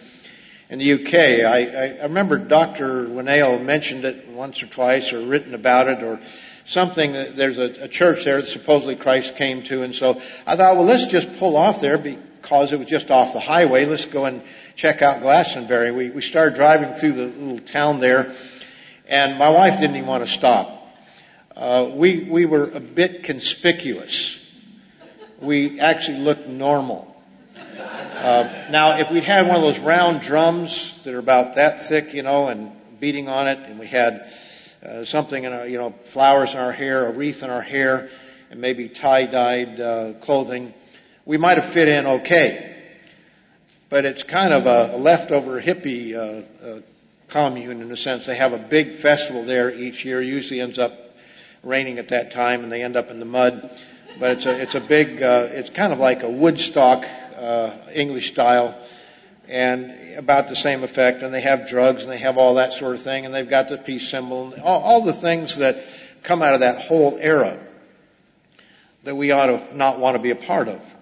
[0.70, 1.14] in the UK.
[1.14, 3.06] I, I, remember Dr.
[3.06, 6.22] Winnail mentioned it once or twice or written about it or
[6.64, 7.12] something.
[7.12, 10.86] There's a, a church there that supposedly Christ came to and so I thought, well
[10.86, 13.84] let's just pull off there because it was just off the highway.
[13.84, 14.42] Let's go and
[14.78, 15.92] check out Glastonbury.
[15.92, 18.34] We, we started driving through the little town there
[19.10, 20.88] and my wife didn't even want to stop.
[21.54, 24.37] Uh, we, we were a bit conspicuous.
[25.40, 27.16] We actually looked normal.
[27.58, 32.14] Uh, now, if we'd had one of those round drums that are about that thick,
[32.14, 34.32] you know, and beating on it, and we had
[34.84, 38.10] uh, something in our, you know, flowers in our hair, a wreath in our hair,
[38.50, 40.74] and maybe tie-dyed uh, clothing,
[41.26, 42.76] we might have fit in okay.
[43.90, 46.82] But it's kind of a, leftover hippie uh, uh,
[47.28, 48.26] commune in a sense.
[48.26, 50.22] They have a big festival there each year.
[50.22, 50.94] Usually ends up
[51.64, 53.78] raining at that time, and they end up in the mud.
[54.20, 55.22] But it's a it's a big.
[55.22, 57.06] Uh, it's kind of like a Woodstock
[57.38, 58.76] uh, English style,
[59.48, 61.22] and about the same effect.
[61.22, 63.70] And they have drugs and they have all that sort of thing, and they've got
[63.70, 65.84] the peace symbol, and all, all the things that
[66.24, 67.60] come out of that whole era
[69.04, 70.96] that we ought to not want to be a part of.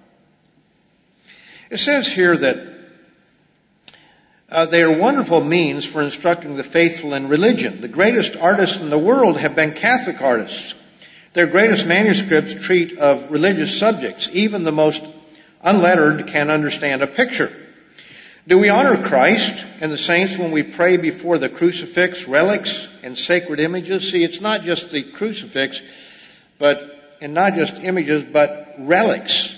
[1.69, 2.75] It says here that
[4.49, 7.82] uh, they are wonderful means for instructing the faithful in religion.
[7.82, 10.75] The greatest artists in the world have been Catholic artists.
[11.36, 14.30] Their greatest manuscripts treat of religious subjects.
[14.32, 15.04] Even the most
[15.62, 17.52] unlettered can understand a picture.
[18.48, 23.17] Do we honor Christ and the saints when we pray before the crucifix, relics, and
[23.17, 24.10] sacred images?
[24.10, 25.82] See, it's not just the crucifix,
[26.58, 29.54] but, and not just images, but relics,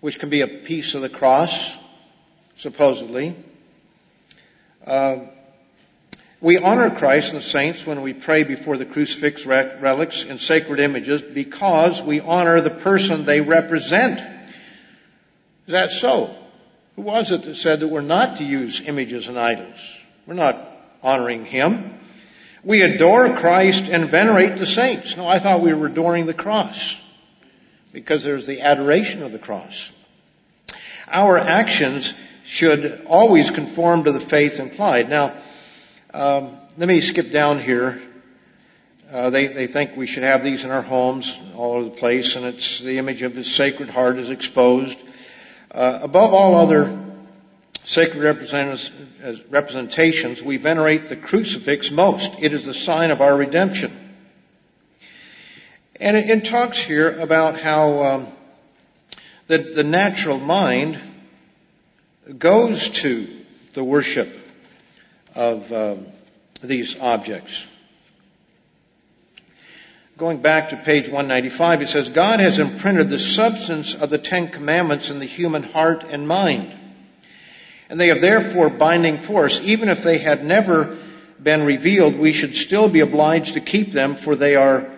[0.00, 1.76] which can be a piece of the cross,
[2.56, 3.36] supposedly.
[4.86, 5.16] Uh,
[6.42, 10.80] we honor Christ and the saints when we pray before the crucifix, relics, and sacred
[10.80, 14.18] images because we honor the person they represent.
[14.18, 16.34] Is that so?
[16.96, 19.96] Who was it that said that we're not to use images and idols?
[20.26, 20.58] We're not
[21.00, 21.94] honoring Him.
[22.64, 25.16] We adore Christ and venerate the saints.
[25.16, 26.96] No, I thought we were adoring the cross
[27.92, 29.92] because there's the adoration of the cross.
[31.06, 32.12] Our actions
[32.44, 35.08] should always conform to the faith implied.
[35.08, 35.34] Now,
[36.14, 38.02] um, let me skip down here.
[39.10, 42.36] Uh, they, they think we should have these in our homes all over the place,
[42.36, 44.98] and it's the image of His Sacred Heart is exposed.
[45.70, 47.02] Uh, above all other
[47.84, 48.22] sacred
[49.50, 52.32] representations, we venerate the crucifix most.
[52.40, 53.90] It is the sign of our redemption.
[55.96, 58.26] And it, it talks here about how um,
[59.46, 61.00] the, the natural mind
[62.38, 63.28] goes to
[63.72, 64.41] the worship
[65.34, 66.06] of um,
[66.62, 67.66] these objects.
[70.18, 74.48] Going back to page 195, it says, God has imprinted the substance of the Ten
[74.48, 76.72] Commandments in the human heart and mind.
[77.88, 79.58] And they have therefore binding force.
[79.60, 80.96] Even if they had never
[81.42, 84.90] been revealed, we should still be obliged to keep them, for they are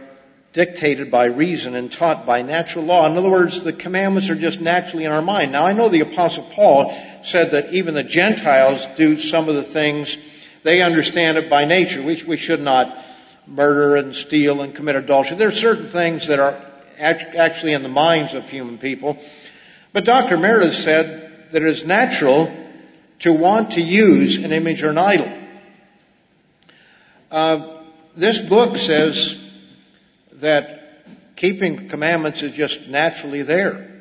[0.52, 3.06] dictated by reason and taught by natural law.
[3.06, 5.52] In other words, the commandments are just naturally in our mind.
[5.52, 9.62] Now I know the apostle Paul said that even the Gentiles do some of the
[9.62, 10.16] things,
[10.62, 12.02] they understand it by nature.
[12.02, 12.96] We, we should not
[13.46, 15.36] murder and steal and commit adultery.
[15.36, 16.60] There are certain things that are
[16.98, 19.18] actually in the minds of human people.
[19.92, 20.36] But Dr.
[20.36, 22.54] Meredith said that it is natural
[23.20, 25.32] to want to use an image or an idol.
[27.30, 27.80] Uh,
[28.16, 29.38] this book says
[30.34, 31.06] that
[31.36, 33.93] keeping commandments is just naturally there.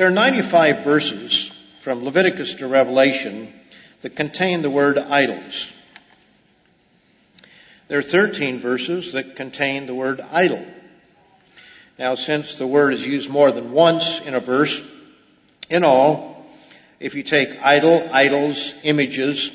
[0.00, 1.50] There are 95 verses
[1.82, 3.52] from Leviticus to Revelation
[4.00, 5.70] that contain the word idols.
[7.88, 10.64] There are 13 verses that contain the word idol.
[11.98, 14.82] Now, since the word is used more than once in a verse,
[15.68, 16.46] in all,
[16.98, 19.50] if you take idol, idols, images,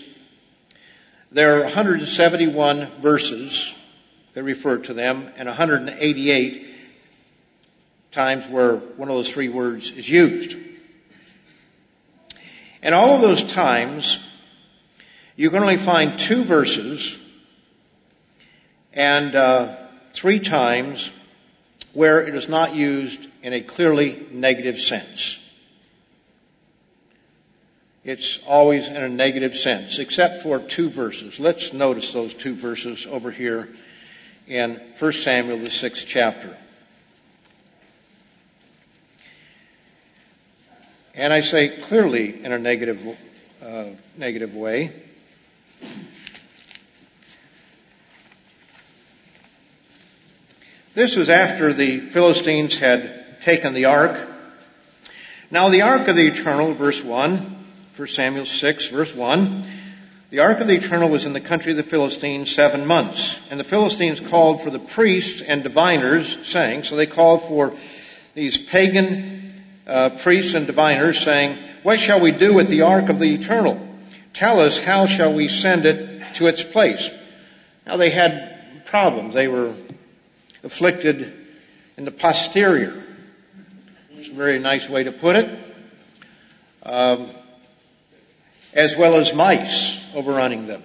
[1.32, 3.74] there are 171 verses
[4.36, 6.75] that refer to them and 188
[8.16, 10.56] times where one of those three words is used.
[12.82, 14.18] And all of those times,
[15.36, 17.18] you can only find two verses
[18.94, 19.76] and uh,
[20.14, 21.12] three times
[21.92, 25.38] where it is not used in a clearly negative sense.
[28.06, 31.40] it's always in a negative sense, except for two verses.
[31.40, 33.68] Let's notice those two verses over here
[34.48, 36.56] in 1 Samuel, the sixth chapter.
[41.18, 43.18] And I say clearly in a negative,
[43.64, 43.86] uh,
[44.18, 44.92] negative way.
[50.94, 54.28] This was after the Philistines had taken the ark.
[55.50, 59.64] Now the ark of the eternal, verse 1, 1 Samuel 6, verse 1,
[60.32, 63.40] the ark of the eternal was in the country of the Philistines seven months.
[63.50, 67.74] And the Philistines called for the priests and diviners, saying, so they called for
[68.34, 69.35] these pagan
[69.88, 73.82] uh, priests and diviners, saying, What shall we do with the ark of the eternal?
[74.34, 77.10] Tell us, how shall we send it to its place?
[77.86, 79.34] Now they had problems.
[79.34, 79.76] They were
[80.64, 81.34] afflicted
[81.98, 83.04] in the posterior.
[84.12, 85.60] It's a very nice way to put it.
[86.84, 87.30] Um,
[88.76, 90.84] as well as mice overrunning them.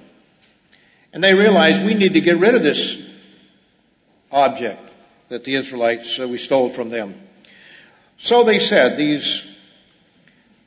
[1.12, 3.02] And they realized we need to get rid of this
[4.30, 4.80] object
[5.28, 7.20] that the Israelites, uh, we stole from them.
[8.20, 9.42] So they said, these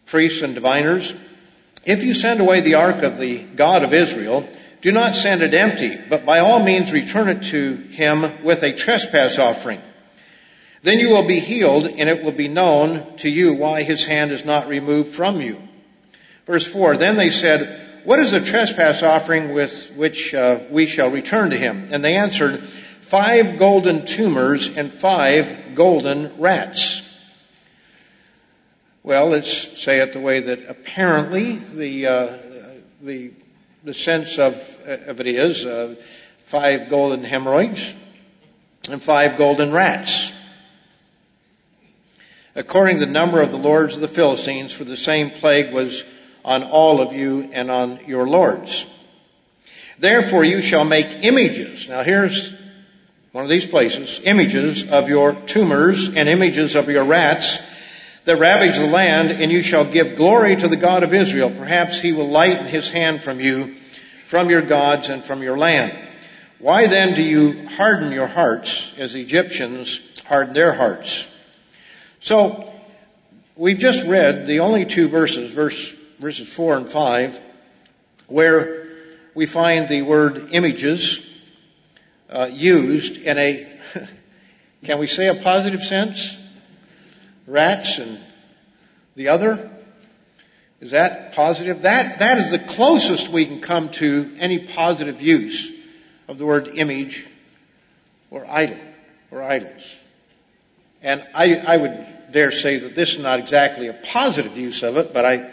[0.08, 1.14] priests and diviners,
[1.86, 4.50] if you send away the ark of the God of Israel,
[4.82, 8.74] do not send it empty, but by all means return it to him with a
[8.74, 9.80] trespass offering.
[10.82, 14.32] Then you will be healed and it will be known to you why his hand
[14.32, 15.62] is not removed from you.
[16.48, 21.12] Verse 4, then they said, what is the trespass offering with which uh, we shall
[21.12, 21.90] return to him?
[21.92, 22.64] And they answered,
[23.02, 27.03] five golden tumors and five golden rats.
[29.06, 32.38] Well, let's say it the way that apparently the uh,
[33.02, 33.32] the
[33.84, 35.96] the sense of of it is uh,
[36.46, 37.94] five golden hemorrhoids
[38.90, 40.32] and five golden rats.
[42.56, 46.02] According to the number of the lords of the Philistines, for the same plague was
[46.46, 48.86] on all of you and on your lords.
[50.00, 51.90] Therefore you shall make images.
[51.90, 52.54] Now here's
[53.34, 54.22] one of these places.
[54.24, 57.60] Images of your tumors and images of your rats
[58.26, 61.50] that ravage the land and you shall give glory to the God of Israel.
[61.50, 63.76] Perhaps he will lighten his hand from you,
[64.28, 65.98] from your gods and from your land.
[66.60, 71.28] Why then do you harden your hearts as Egyptians harden their hearts?
[72.22, 72.74] So,
[73.58, 77.42] we've just read the only two verses, verse verses 4 and 5,
[78.28, 78.88] where
[79.36, 81.20] we find the word images
[82.30, 83.68] uh, used in a,
[84.86, 86.38] can we say a positive sense?
[87.46, 88.20] Rats and
[89.16, 89.70] the other?
[90.82, 91.84] Is that positive?
[91.84, 95.72] That, that is the closest we can come to any positive use
[96.28, 97.26] of the word image
[98.32, 98.78] or idol
[99.32, 99.96] or idols.
[101.02, 104.98] And I, I would dare say that this is not exactly a positive use of
[104.98, 105.50] it, but I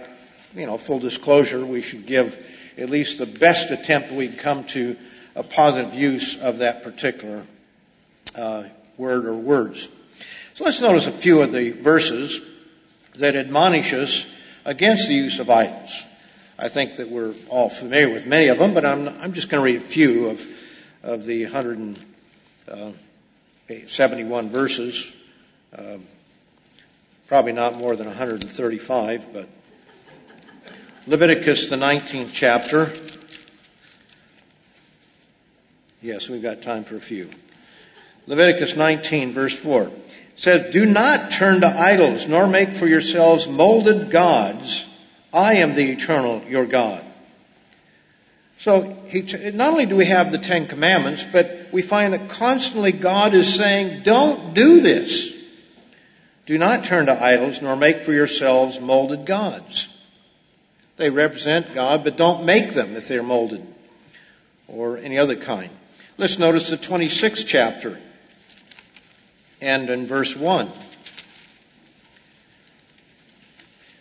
[0.55, 2.39] you know, full disclosure, we should give
[2.77, 4.97] at least the best attempt we can come to
[5.37, 7.45] a positive use of that particular
[8.35, 8.65] uh,
[8.97, 9.89] word or words.
[10.55, 12.41] So let's notice a few of the verses
[13.15, 14.27] that admonish us
[14.65, 16.03] against the use of idols.
[16.59, 19.61] I think that we're all familiar with many of them, but I'm, I'm just going
[19.61, 20.45] to read a few of,
[21.05, 25.13] of the 171 uh, verses.
[25.73, 25.99] Uh,
[27.29, 29.49] probably not more than 135, but
[31.07, 32.93] Leviticus, the 19th chapter.
[36.03, 37.31] Yes, we've got time for a few.
[38.27, 39.91] Leviticus 19 verse 4
[40.41, 44.87] says, Do not turn to idols, nor make for yourselves molded gods.
[45.35, 47.05] I am the eternal, your God.
[48.61, 49.21] So he,
[49.53, 53.55] not only do we have the Ten Commandments, but we find that constantly God is
[53.55, 55.31] saying, don't do this.
[56.47, 59.89] Do not turn to idols, nor make for yourselves molded gods.
[60.97, 63.67] They represent God, but don't make them if they're molded
[64.69, 65.71] or any other kind.
[66.17, 67.99] Let's notice the 26th chapter
[69.61, 70.71] and in verse 1.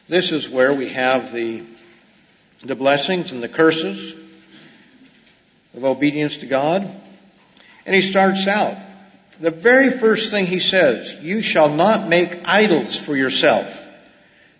[0.07, 1.63] This is where we have the,
[2.63, 4.15] the blessings and the curses
[5.75, 6.89] of obedience to God.
[7.85, 8.77] And he starts out.
[9.39, 13.87] The very first thing he says, you shall not make idols for yourself.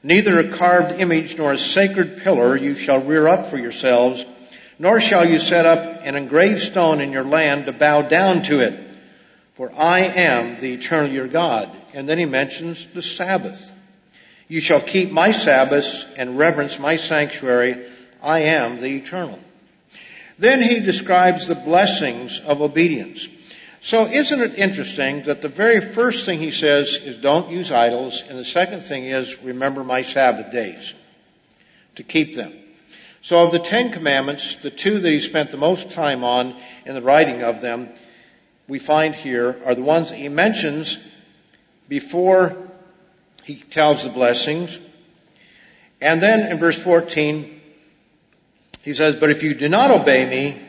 [0.03, 4.23] Neither a carved image nor a sacred pillar you shall rear up for yourselves,
[4.77, 8.61] nor shall you set up an engraved stone in your land to bow down to
[8.61, 8.88] it.
[9.59, 11.69] For I am the eternal your God.
[11.93, 13.69] And then he mentions the Sabbath.
[14.47, 17.85] You shall keep my Sabbaths and reverence my sanctuary.
[18.23, 19.37] I am the eternal.
[20.37, 23.27] Then he describes the blessings of obedience.
[23.81, 28.23] So isn't it interesting that the very first thing he says is don't use idols,
[28.29, 30.93] and the second thing is remember my Sabbath days.
[31.95, 32.53] to keep them.
[33.21, 36.55] So of the Ten Commandments, the two that he spent the most time on
[36.85, 37.89] in the writing of them,
[38.69, 40.97] we find here are the ones he mentions
[41.89, 42.55] before
[43.43, 44.77] he tells the blessings.
[45.99, 47.59] And then in verse 14,
[48.83, 50.61] he says, But if you do not obey me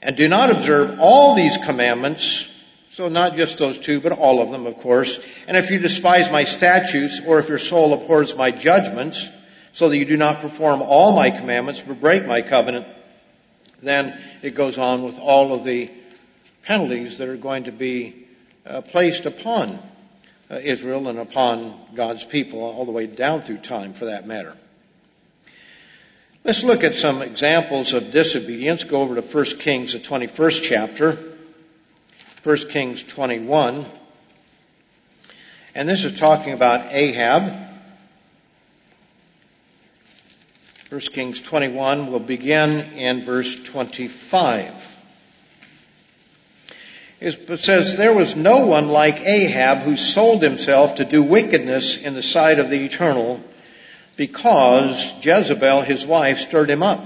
[0.00, 2.46] and do not observe all these commandments,
[2.92, 6.30] so not just those two, but all of them, of course, and if you despise
[6.30, 9.28] my statutes or if your soul abhors my judgments,
[9.72, 12.86] so that you do not perform all my commandments but break my covenant,
[13.82, 15.90] then it goes on with all of the
[16.64, 18.26] penalties that are going to be
[18.66, 19.78] uh, placed upon
[20.50, 24.56] uh, Israel and upon God's people all the way down through time for that matter.
[26.42, 28.84] Let's look at some examples of disobedience.
[28.84, 31.18] Go over to 1 Kings, the 21st chapter.
[32.42, 33.84] 1 Kings 21.
[35.74, 37.68] And this is talking about Ahab.
[40.88, 44.79] 1 Kings 21 will begin in verse 25.
[47.20, 52.14] It says, There was no one like Ahab who sold himself to do wickedness in
[52.14, 53.42] the sight of the eternal
[54.16, 57.00] because Jezebel, his wife, stirred him up.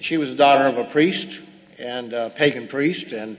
[0.00, 1.28] She was a daughter of a priest
[1.78, 3.36] and a pagan priest and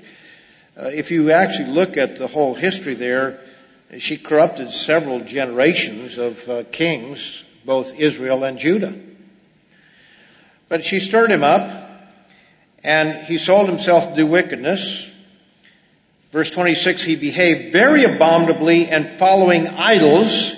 [0.80, 3.39] uh, if you actually look at the whole history there,
[3.97, 8.93] she corrupted several generations of uh, kings, both Israel and Judah.
[10.70, 11.86] But she stirred him up,
[12.88, 15.07] and he sold himself to do wickedness.
[16.31, 20.53] Verse 26, he behaved very abominably and following idols,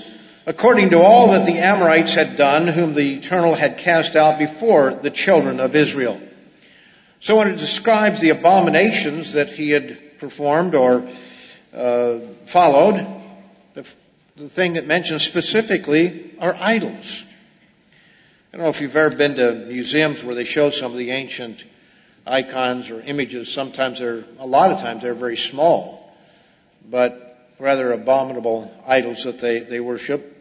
[0.45, 4.93] according to all that the Amorites had done, whom the Eternal had cast out before
[4.93, 6.21] the children of Israel.
[7.19, 11.09] So when it describes the abominations that he had performed or
[11.73, 13.05] uh, followed.
[13.73, 13.87] The,
[14.35, 17.23] the thing that mentions specifically are idols.
[18.51, 21.11] I don't know if you've ever been to museums where they show some of the
[21.11, 21.63] ancient
[22.29, 23.51] icons or images.
[23.51, 26.13] Sometimes they're, a lot of times they're very small,
[26.89, 30.37] but rather abominable idols that they, they worship.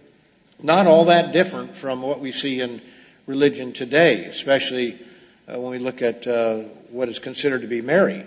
[0.62, 2.80] Not all that different from what we see in
[3.26, 5.01] religion today, especially
[5.47, 8.24] uh, when we look at uh, what is considered to be Mary.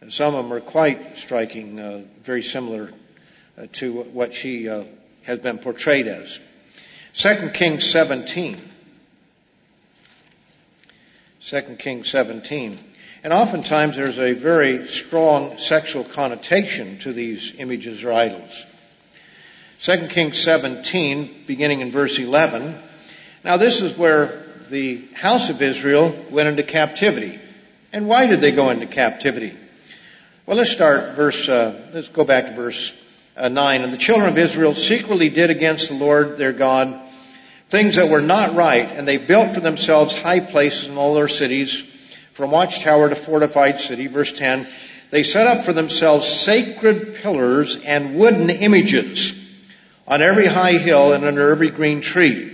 [0.00, 2.92] And some of them are quite striking, uh, very similar
[3.58, 4.84] uh, to what she uh,
[5.22, 6.38] has been portrayed as.
[7.14, 8.60] 2 Kings 17.
[11.46, 12.76] 2 Kings 17.
[13.22, 18.66] And oftentimes there's a very strong sexual connotation to these images or idols.
[19.82, 22.76] 2 Kings 17, beginning in verse 11.
[23.44, 27.38] Now this is where the house of Israel went into captivity.
[27.92, 29.56] And why did they go into captivity?
[30.46, 32.92] Well, let's start verse, uh, let's go back to verse
[33.36, 33.82] uh, 9.
[33.82, 37.05] And the children of Israel secretly did against the Lord their God
[37.68, 41.28] things that were not right, and they built for themselves high places in all their
[41.28, 41.82] cities,
[42.32, 44.06] from watchtower to fortified city.
[44.06, 44.66] Verse 10.
[45.10, 49.32] They set up for themselves sacred pillars and wooden images
[50.06, 52.52] on every high hill and under every green tree.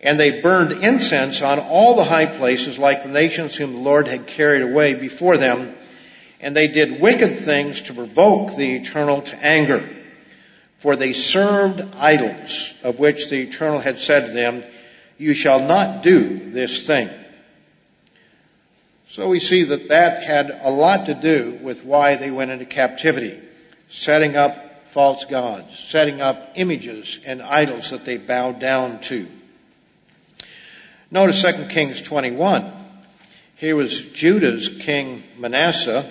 [0.00, 4.08] And they burned incense on all the high places like the nations whom the Lord
[4.08, 5.74] had carried away before them
[6.40, 9.88] and they did wicked things to provoke the eternal to anger.
[10.78, 14.62] For they served idols, of which the eternal had said to them,
[15.18, 17.08] you shall not do this thing.
[19.08, 22.66] So we see that that had a lot to do with why they went into
[22.66, 23.40] captivity.
[23.88, 29.28] Setting up false gods, setting up images and idols that they bowed down to.
[31.10, 32.72] Notice 2 Kings 21.
[33.54, 36.10] Here was Judah's king Manasseh,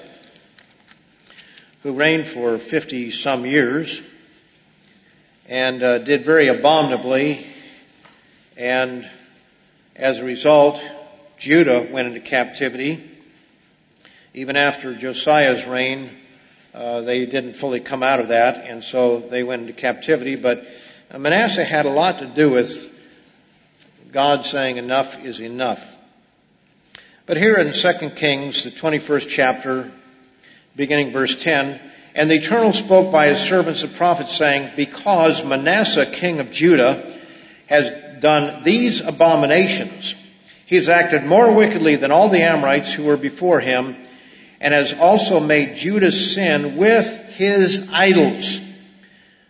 [1.83, 4.01] who reigned for 50 some years
[5.47, 7.45] and uh, did very abominably.
[8.57, 9.09] And
[9.95, 10.81] as a result,
[11.37, 13.03] Judah went into captivity.
[14.33, 16.09] Even after Josiah's reign,
[16.73, 20.35] uh, they didn't fully come out of that, and so they went into captivity.
[20.35, 20.65] But
[21.17, 22.91] Manasseh had a lot to do with
[24.11, 25.95] God saying enough is enough.
[27.25, 29.91] But here in 2 Kings, the 21st chapter,
[30.75, 31.79] beginning verse 10,
[32.15, 37.19] and the Eternal spoke by his servants the prophets saying, because Manasseh, king of Judah,
[37.67, 37.91] has
[38.21, 40.15] done these abominations,
[40.65, 43.97] he has acted more wickedly than all the Amorites who were before him,
[44.61, 48.61] and has also made Judah sin with his idols.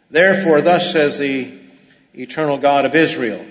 [0.10, 1.54] Therefore, thus says the
[2.16, 3.46] eternal God of Israel,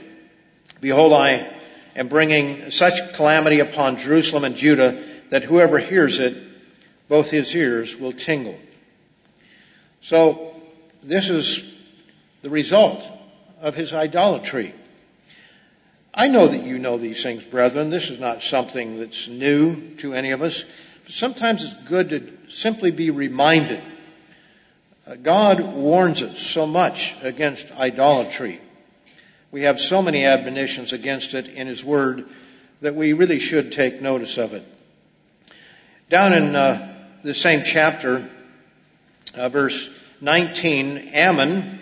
[0.80, 1.48] Behold, I
[1.94, 5.00] am bringing such calamity upon Jerusalem and Judah
[5.30, 6.36] that whoever hears it
[7.08, 8.58] both his ears will tingle.
[10.04, 10.54] So
[11.02, 11.62] this is
[12.42, 13.02] the result
[13.62, 14.74] of his idolatry.
[16.12, 17.88] I know that you know these things, brethren.
[17.88, 20.62] This is not something that's new to any of us.
[21.04, 23.82] But sometimes it's good to simply be reminded.
[25.06, 28.60] Uh, God warns us so much against idolatry.
[29.50, 32.26] We have so many admonitions against it in His Word
[32.82, 34.64] that we really should take notice of it.
[36.10, 38.30] Down in uh, the same chapter,
[39.36, 41.80] uh, verse 19, Amon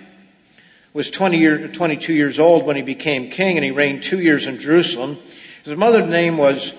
[0.92, 4.46] was 20 year, 22 years old when he became king and he reigned two years
[4.46, 5.18] in Jerusalem.
[5.64, 6.72] His mother's name was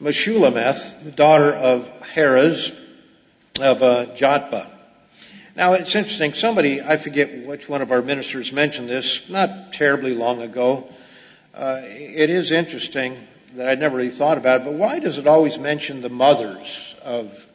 [0.00, 2.74] Meshullemeth, the daughter of Haruz
[3.60, 4.70] of uh, Jotbah.
[5.54, 10.14] Now it's interesting, somebody, I forget which one of our ministers mentioned this, not terribly
[10.14, 10.88] long ago.
[11.54, 13.16] Uh, it is interesting
[13.54, 16.94] that I'd never really thought about it, but why does it always mention the mothers
[17.02, 17.46] of,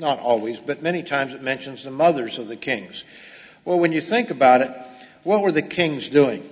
[0.00, 3.04] not always, but many times it mentions the mothers of the kings?
[3.64, 4.70] Well, when you think about it,
[5.22, 6.48] what were the kings doing?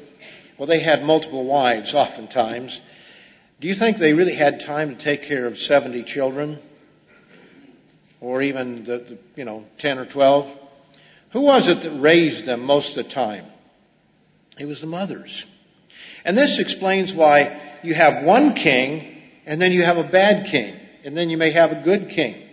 [0.58, 2.80] Well, they had multiple wives oftentimes.
[3.60, 6.58] Do you think they really had time to take care of 70 children?
[8.20, 10.58] Or even the, the, you know, 10 or 12?
[11.30, 13.46] Who was it that raised them most of the time?
[14.58, 15.44] It was the mothers.
[16.24, 20.74] And this explains why you have one king and then you have a bad king
[21.04, 22.47] and then you may have a good king.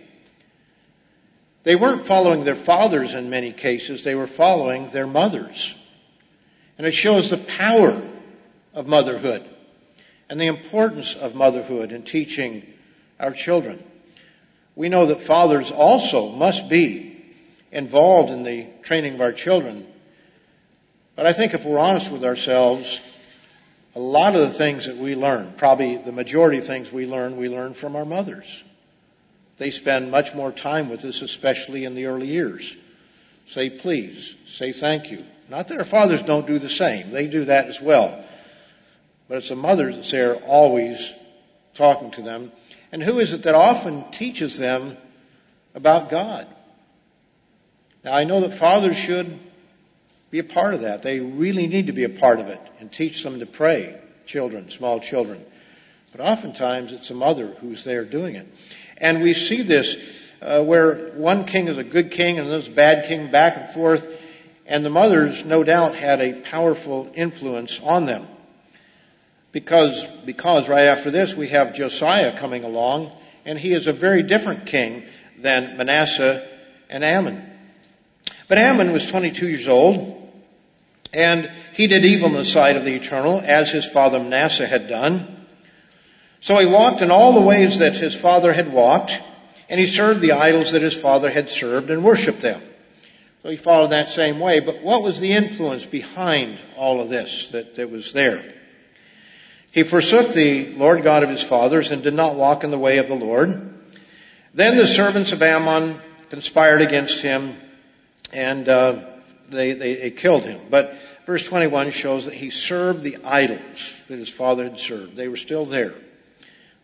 [1.66, 5.74] They weren't following their fathers in many cases, they were following their mothers.
[6.78, 8.00] And it shows the power
[8.72, 9.44] of motherhood
[10.30, 12.72] and the importance of motherhood in teaching
[13.18, 13.82] our children.
[14.76, 17.20] We know that fathers also must be
[17.72, 19.88] involved in the training of our children.
[21.16, 23.00] But I think if we're honest with ourselves,
[23.96, 27.36] a lot of the things that we learn, probably the majority of things we learn,
[27.36, 28.62] we learn from our mothers.
[29.58, 32.74] They spend much more time with us, especially in the early years.
[33.46, 37.10] Say please, say thank you, not that our fathers don't do the same.
[37.10, 38.24] They do that as well.
[39.28, 41.14] But it's the mothers that's there always
[41.74, 42.52] talking to them.
[42.92, 44.96] And who is it that often teaches them
[45.74, 46.46] about God?
[48.04, 49.38] Now I know that fathers should
[50.30, 51.02] be a part of that.
[51.02, 54.70] They really need to be a part of it and teach them to pray, children,
[54.70, 55.44] small children.
[56.12, 58.46] But oftentimes it's a mother who's there doing it.
[58.98, 59.96] And we see this
[60.40, 64.06] uh, where one king is a good king and a bad king back and forth.
[64.66, 68.26] And the mothers, no doubt, had a powerful influence on them.
[69.52, 73.12] Because, because right after this we have Josiah coming along,
[73.44, 75.04] and he is a very different king
[75.38, 76.46] than Manasseh
[76.90, 77.42] and Amon.
[78.48, 80.30] But Amon was 22 years old,
[81.12, 84.88] and he did evil in the sight of the Eternal, as his father Manasseh had
[84.88, 85.35] done.
[86.40, 89.20] So he walked in all the ways that his father had walked,
[89.68, 92.62] and he served the idols that his father had served and worshiped them.
[93.42, 94.60] So he followed that same way.
[94.60, 98.42] But what was the influence behind all of this that, that was there?
[99.70, 102.98] He forsook the Lord God of his fathers and did not walk in the way
[102.98, 103.74] of the Lord.
[104.54, 107.56] Then the servants of Amon conspired against him
[108.32, 109.00] and uh,
[109.50, 110.60] they, they, they killed him.
[110.70, 115.14] But verse 21 shows that he served the idols that his father had served.
[115.14, 115.94] They were still there.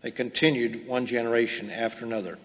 [0.02, 2.38] They continued one generation after another.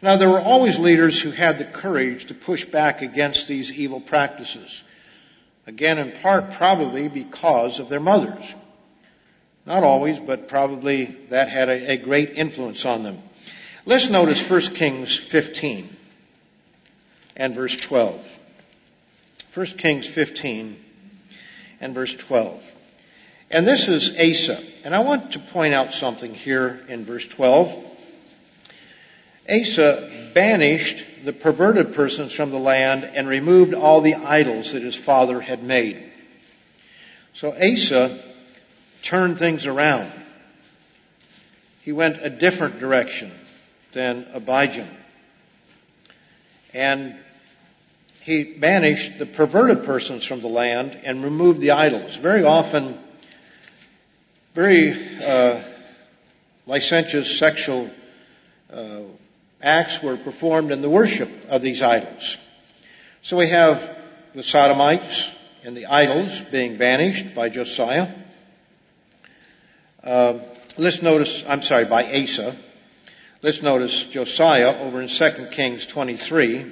[0.00, 4.00] Now there were always leaders who had the courage to push back against these evil
[4.00, 4.82] practices.
[5.66, 8.54] Again, in part probably because of their mothers.
[9.66, 13.22] Not always, but probably that had a, a great influence on them.
[13.86, 15.96] Let's notice 1 Kings 15
[17.36, 18.38] and verse 12.
[19.54, 20.84] 1 Kings 15
[21.80, 22.73] and verse 12.
[23.54, 24.60] And this is Asa.
[24.82, 27.84] And I want to point out something here in verse 12.
[29.48, 34.96] Asa banished the perverted persons from the land and removed all the idols that his
[34.96, 36.02] father had made.
[37.34, 38.18] So Asa
[39.02, 40.10] turned things around.
[41.82, 43.30] He went a different direction
[43.92, 44.88] than Abijam.
[46.72, 47.14] And
[48.20, 52.16] he banished the perverted persons from the land and removed the idols.
[52.16, 52.98] Very often,
[54.54, 55.60] very uh,
[56.64, 57.90] licentious sexual
[58.72, 59.00] uh,
[59.60, 62.36] acts were performed in the worship of these idols.
[63.22, 63.96] So we have
[64.32, 65.30] the Sodomites
[65.64, 68.08] and the idols being banished by Josiah.
[70.04, 70.38] Uh,
[70.76, 72.54] let's notice, I'm sorry, by Asa.
[73.42, 76.64] Let's notice Josiah over in 2 Kings 23.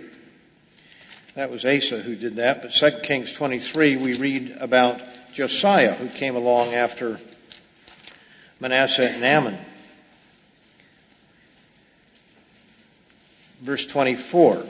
[1.35, 5.01] That was Asa who did that, but 2 Kings 23 we read about
[5.33, 7.19] Josiah who came along after
[8.63, 9.59] Manasseh and Amon.
[13.61, 14.65] verse 24.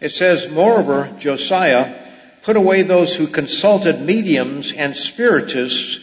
[0.00, 1.94] It says, Moreover, Josiah
[2.42, 6.00] put away those who consulted mediums and spiritists,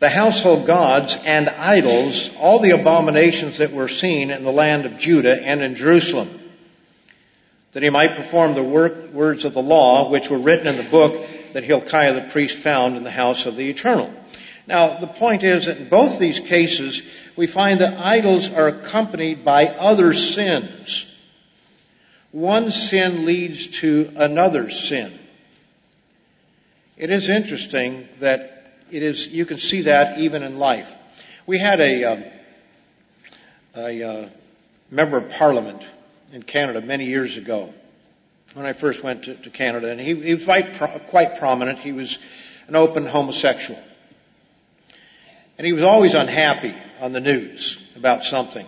[0.00, 4.98] the household gods and idols, all the abominations that were seen in the land of
[4.98, 6.40] Judah and in Jerusalem,
[7.74, 10.90] that he might perform the work, words of the law which were written in the
[10.90, 14.12] book that Hilkiah the priest found in the house of the eternal.
[14.66, 17.02] Now, the point is that in both these cases,
[17.36, 21.06] we find that idols are accompanied by other sins.
[22.32, 25.18] One sin leads to another sin.
[26.98, 30.92] It is interesting that it is, you can see that even in life.
[31.46, 32.24] We had a, um,
[33.74, 34.28] a uh,
[34.90, 35.86] member of parliament
[36.32, 37.72] in Canada many years ago
[38.54, 40.78] when I first went to, to Canada, and he, he was quite,
[41.08, 41.78] quite prominent.
[41.78, 42.18] He was
[42.66, 43.80] an open homosexual.
[45.56, 48.66] And he was always unhappy on the news about something.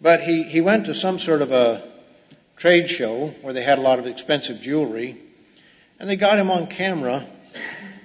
[0.00, 1.82] But he, he went to some sort of a
[2.56, 5.20] trade show where they had a lot of expensive jewelry,
[5.98, 7.26] and they got him on camera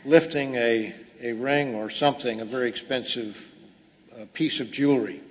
[0.06, 3.42] lifting a, a ring or something, a very expensive
[4.14, 5.22] uh, piece of jewelry.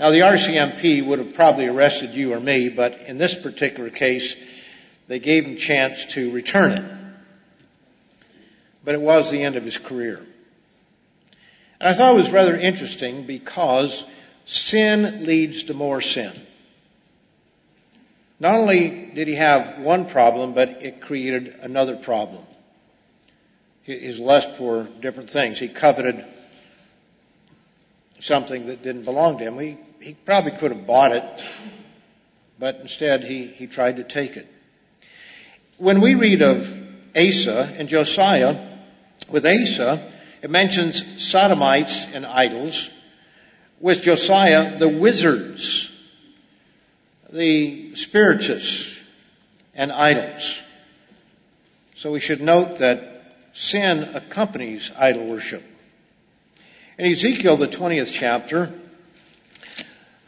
[0.00, 4.34] Now the RCMP would have probably arrested you or me, but in this particular case,
[5.08, 6.90] they gave him a chance to return it.
[8.82, 10.24] But it was the end of his career.
[11.78, 14.02] And I thought it was rather interesting because
[14.46, 16.32] sin leads to more sin.
[18.38, 22.42] Not only did he have one problem, but it created another problem.
[23.82, 25.58] His lust for different things.
[25.58, 26.24] He coveted
[28.20, 29.58] something that didn't belong to him.
[29.58, 31.24] He, he probably could have bought it,
[32.58, 34.46] but instead he, he tried to take it.
[35.76, 36.78] When we read of
[37.14, 38.68] Asa and Josiah,
[39.28, 42.88] with Asa, it mentions sodomites and idols.
[43.78, 45.90] With Josiah, the wizards,
[47.30, 48.98] the spiritists,
[49.74, 50.60] and idols.
[51.96, 53.22] So we should note that
[53.52, 55.62] sin accompanies idol worship.
[56.98, 58.72] In Ezekiel, the 20th chapter,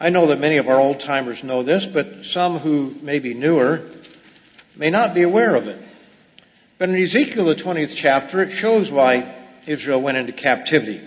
[0.03, 3.33] I know that many of our old timers know this, but some who may be
[3.33, 3.83] newer
[4.75, 5.81] may not be aware of it.
[6.77, 9.33] But in Ezekiel, the 20th chapter, it shows why
[9.65, 10.99] Israel went into captivity.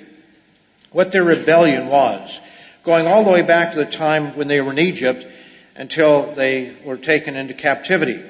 [0.93, 2.41] What their rebellion was.
[2.85, 5.27] Going all the way back to the time when they were in Egypt
[5.75, 8.23] until they were taken into captivity.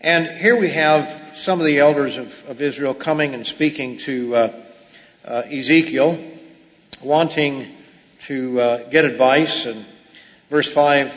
[0.00, 4.36] And here we have some of the elders of, of Israel coming and speaking to
[4.36, 4.62] uh,
[5.24, 6.24] uh, Ezekiel,
[7.02, 7.74] wanting
[8.28, 9.64] to uh, get advice.
[9.64, 9.86] And
[10.50, 11.12] verse 5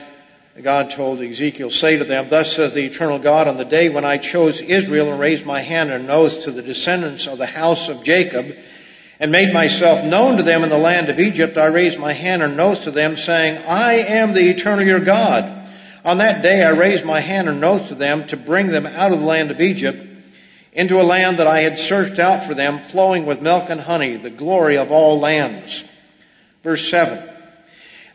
[0.63, 4.05] God told Ezekiel, say to them, thus says the eternal God, on the day when
[4.05, 7.89] I chose Israel and raised my hand and oath to the descendants of the house
[7.89, 8.55] of Jacob
[9.19, 12.43] and made myself known to them in the land of Egypt, I raised my hand
[12.43, 15.69] and oath to them saying, I am the eternal your God.
[16.05, 19.11] On that day I raised my hand and oath to them to bring them out
[19.11, 20.01] of the land of Egypt
[20.71, 24.15] into a land that I had searched out for them, flowing with milk and honey,
[24.15, 25.83] the glory of all lands.
[26.63, 27.29] Verse 7.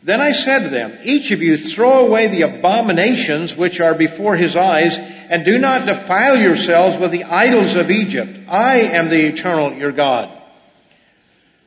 [0.02, 4.36] Then I said to them, each of you throw away the abominations which are before
[4.36, 8.48] his eyes and do not defile yourselves with the idols of Egypt.
[8.48, 10.30] I am the eternal your God.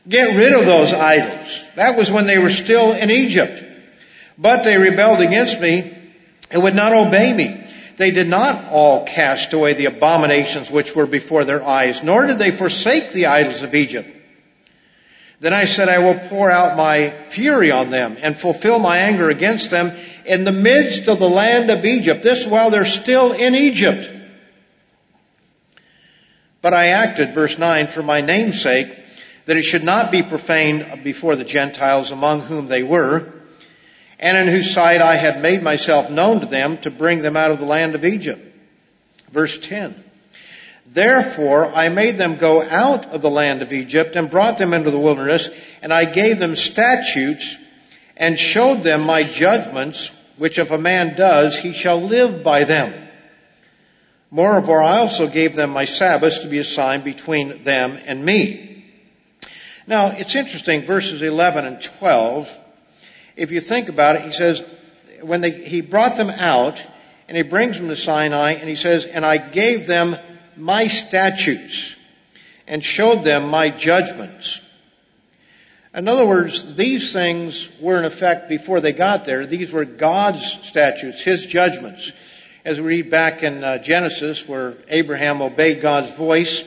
[0.08, 1.66] Get rid of those idols.
[1.76, 3.64] That was when they were still in Egypt.
[4.38, 5.94] But they rebelled against me
[6.50, 7.66] and would not obey me.
[7.98, 12.40] They did not all cast away the abominations which were before their eyes, nor did
[12.40, 14.16] they forsake the idols of Egypt.
[15.40, 19.30] Then I said, I will pour out my fury on them and fulfill my anger
[19.30, 22.24] against them in the midst of the land of Egypt.
[22.24, 24.10] This while they're still in Egypt.
[26.62, 28.94] But I acted, verse 9, for my name's sake,
[29.46, 33.34] that it should not be profaned before the Gentiles among whom they were,
[34.20, 37.52] and in whose sight I had made myself known to them to bring them out
[37.52, 38.46] of the land of Egypt.
[39.32, 40.04] Verse 10.
[40.92, 44.92] Therefore I made them go out of the land of Egypt and brought them into
[44.92, 45.48] the wilderness,
[45.82, 47.58] and I gave them statutes
[48.18, 52.94] and showed them my judgments, which if a man does, he shall live by them.
[54.32, 58.86] Moreover, I also gave them my Sabbaths to be a sign between them and me.
[59.88, 62.58] Now, it's interesting, verses 11 and 12,
[63.36, 64.64] if you think about it, he says,
[65.22, 66.84] when they, he brought them out,
[67.28, 70.16] and he brings them to Sinai, and he says, and I gave them
[70.60, 71.95] my statutes
[72.68, 74.60] and showed them my judgments.
[75.93, 79.45] In other words, these things were in effect before they got there.
[79.47, 82.12] These were God's statutes, His judgments.
[82.64, 86.64] As we read back in uh, Genesis where Abraham obeyed God's voice,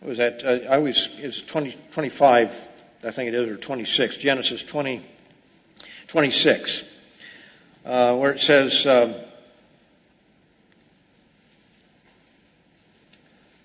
[0.00, 0.44] what was that?
[0.44, 2.68] Uh, I always, it's 20, 25,
[3.04, 5.00] I think it is, or 26, Genesis 20,
[6.08, 6.82] 26,
[7.86, 8.84] uh, where it says,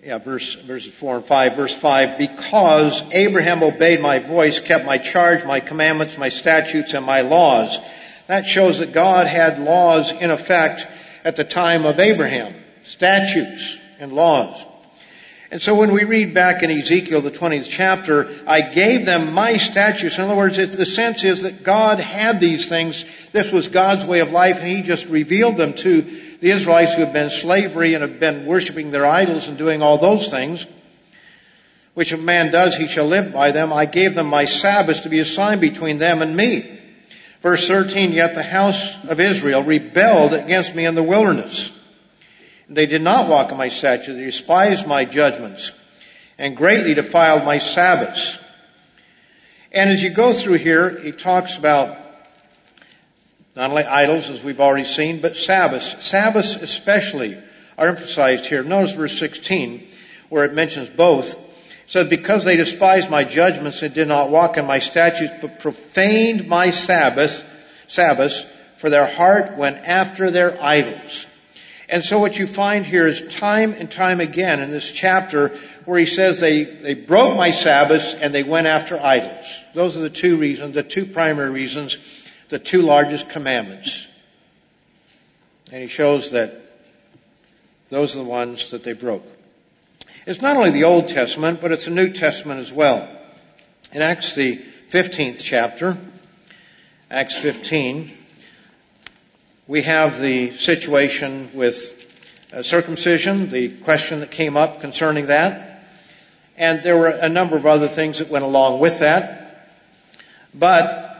[0.08, 1.54] yeah, verse, verses 4 and 5.
[1.54, 7.04] Verse 5, because Abraham obeyed my voice, kept my charge, my commandments, my statutes, and
[7.04, 7.76] my laws.
[8.26, 10.86] That shows that God had laws in effect
[11.24, 12.54] at the time of Abraham.
[12.84, 14.64] Statutes and laws.
[15.50, 19.58] And so when we read back in Ezekiel, the 20th chapter, I gave them my
[19.58, 20.16] statutes.
[20.16, 23.04] In other words, the sense is that God had these things.
[23.32, 27.02] This was God's way of life and He just revealed them to the Israelites who
[27.02, 30.66] have been in slavery and have been worshiping their idols and doing all those things.
[31.94, 33.72] Which a man does, he shall live by them.
[33.72, 36.78] I gave them my Sabbaths to be a sign between them and me.
[37.42, 41.72] Verse 13, yet the house of Israel rebelled against me in the wilderness.
[42.68, 44.08] They did not walk in my statutes.
[44.08, 45.72] They despised my judgments
[46.36, 48.38] and greatly defiled my Sabbaths.
[49.72, 51.96] And as you go through here, he talks about
[53.58, 56.06] not only idols, as we've already seen, but Sabbaths.
[56.06, 57.36] Sabbaths especially
[57.76, 58.62] are emphasized here.
[58.62, 59.84] Notice verse 16,
[60.28, 61.34] where it mentions both.
[61.34, 61.40] It
[61.88, 66.46] says, because they despised my judgments and did not walk in my statutes, but profaned
[66.46, 67.44] my Sabbath,
[67.88, 68.46] Sabbaths,
[68.76, 71.26] for their heart went after their idols.
[71.88, 75.98] And so what you find here is time and time again in this chapter where
[75.98, 79.46] he says they, they broke my Sabbaths and they went after idols.
[79.74, 81.96] Those are the two reasons, the two primary reasons,
[82.48, 84.06] the two largest commandments.
[85.70, 86.54] And he shows that
[87.90, 89.24] those are the ones that they broke.
[90.26, 93.08] It's not only the Old Testament, but it's the New Testament as well.
[93.92, 95.96] In Acts the 15th chapter,
[97.10, 98.12] Acts 15,
[99.66, 101.94] we have the situation with
[102.52, 105.84] uh, circumcision, the question that came up concerning that.
[106.56, 109.74] And there were a number of other things that went along with that.
[110.54, 111.17] But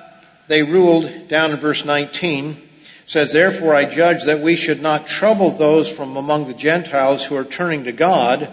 [0.49, 2.61] they ruled down in verse 19,
[3.07, 7.37] says, Therefore I judge that we should not trouble those from among the Gentiles who
[7.37, 8.53] are turning to God,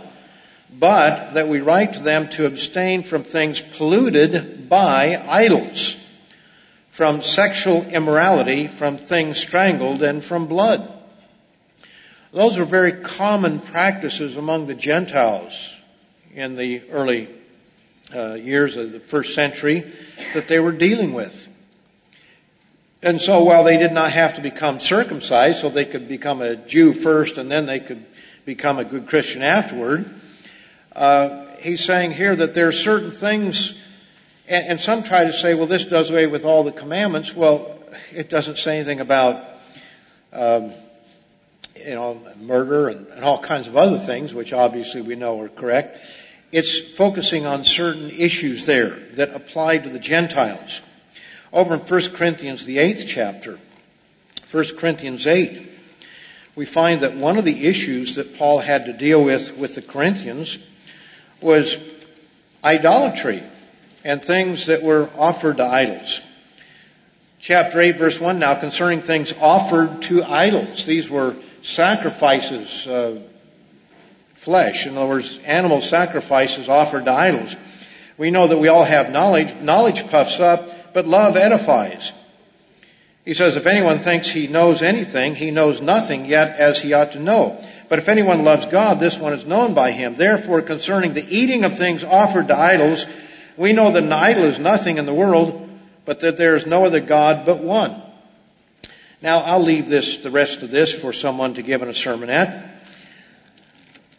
[0.77, 5.95] but that we write to them to abstain from things polluted by idols
[6.95, 10.89] from sexual immorality, from things strangled, and from blood.
[12.31, 15.73] Those were very common practices among the Gentiles
[16.33, 17.27] in the early
[18.15, 19.91] uh, years of the first century
[20.33, 21.45] that they were dealing with.
[23.05, 26.55] And so while they did not have to become circumcised, so they could become a
[26.55, 28.03] Jew first and then they could
[28.45, 30.11] become a good Christian afterward,
[30.91, 33.77] uh, he's saying here that there are certain things
[34.47, 37.35] and, and some try to say, well, this does away with all the commandments.
[37.35, 37.79] Well,
[38.11, 39.45] it doesn't say anything about,
[40.33, 40.71] um,
[41.75, 45.49] you know, murder and, and all kinds of other things, which obviously we know are
[45.49, 45.99] correct.
[46.51, 50.81] It's focusing on certain issues there that apply to the Gentiles.
[51.55, 53.57] Over in 1 Corinthians, the eighth chapter,
[54.51, 55.71] 1 Corinthians 8,
[56.53, 59.81] we find that one of the issues that Paul had to deal with with the
[59.81, 60.57] Corinthians
[61.39, 61.77] was
[62.61, 63.41] idolatry
[64.03, 66.19] and things that were offered to idols.
[67.39, 70.85] Chapter 8 verse 1 now concerning things offered to idols.
[70.85, 73.21] These were sacrifices, uh,
[74.33, 74.87] flesh.
[74.87, 77.55] In other words, animal sacrifices offered to idols.
[78.17, 79.55] We know that we all have knowledge.
[79.55, 82.13] Knowledge puffs up, but love edifies.
[83.25, 87.11] He says, if anyone thinks he knows anything, he knows nothing yet as he ought
[87.11, 87.61] to know.
[87.89, 90.15] But if anyone loves God, this one is known by him.
[90.15, 93.05] Therefore, concerning the eating of things offered to idols,
[93.57, 95.69] we know that an idol is nothing in the world,
[96.05, 98.01] but that there is no other God but one.
[99.21, 102.29] Now, I'll leave this, the rest of this for someone to give in a sermon
[102.29, 102.87] at,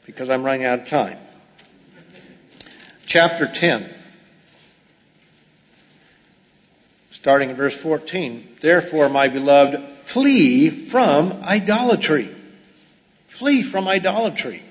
[0.04, 1.16] because I'm running out of time.
[3.06, 3.94] Chapter 10.
[7.26, 8.58] Starting in verse 14.
[8.60, 12.32] Therefore, my beloved, flee from idolatry.
[13.26, 14.62] Flee from idolatry.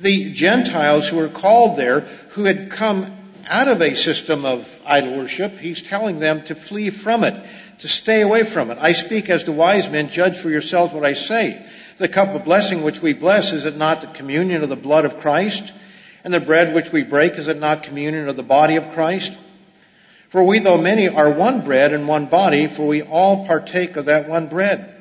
[0.00, 2.00] The Gentiles who were called there,
[2.30, 3.06] who had come
[3.46, 7.40] out of a system of idol worship, he's telling them to flee from it,
[7.78, 8.78] to stay away from it.
[8.80, 11.64] I speak as the wise men, judge for yourselves what I say.
[11.98, 15.04] The cup of blessing which we bless, is it not the communion of the blood
[15.04, 15.72] of Christ?
[16.24, 19.38] And the bread which we break, is it not communion of the body of Christ?
[20.34, 24.06] For we, though many, are one bread and one body, for we all partake of
[24.06, 24.92] that one bread.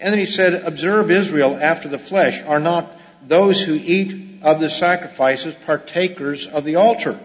[0.00, 2.42] And then he said, observe Israel after the flesh.
[2.42, 2.90] Are not
[3.24, 7.20] those who eat of the sacrifices partakers of the altar?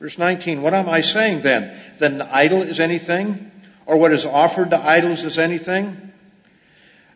[0.00, 1.78] Verse 19, what am I saying then?
[1.98, 3.52] That an idol is anything?
[3.86, 6.10] Or what is offered to idols is anything?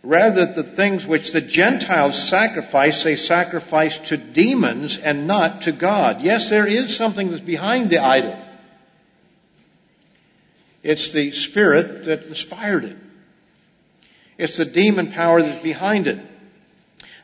[0.05, 6.21] Rather the things which the Gentiles sacrifice, they sacrifice to demons and not to God.
[6.21, 8.44] Yes, there is something that's behind the idol.
[10.85, 12.97] It's the spirit that inspired it.
[14.37, 16.19] It's the demon power that's behind it.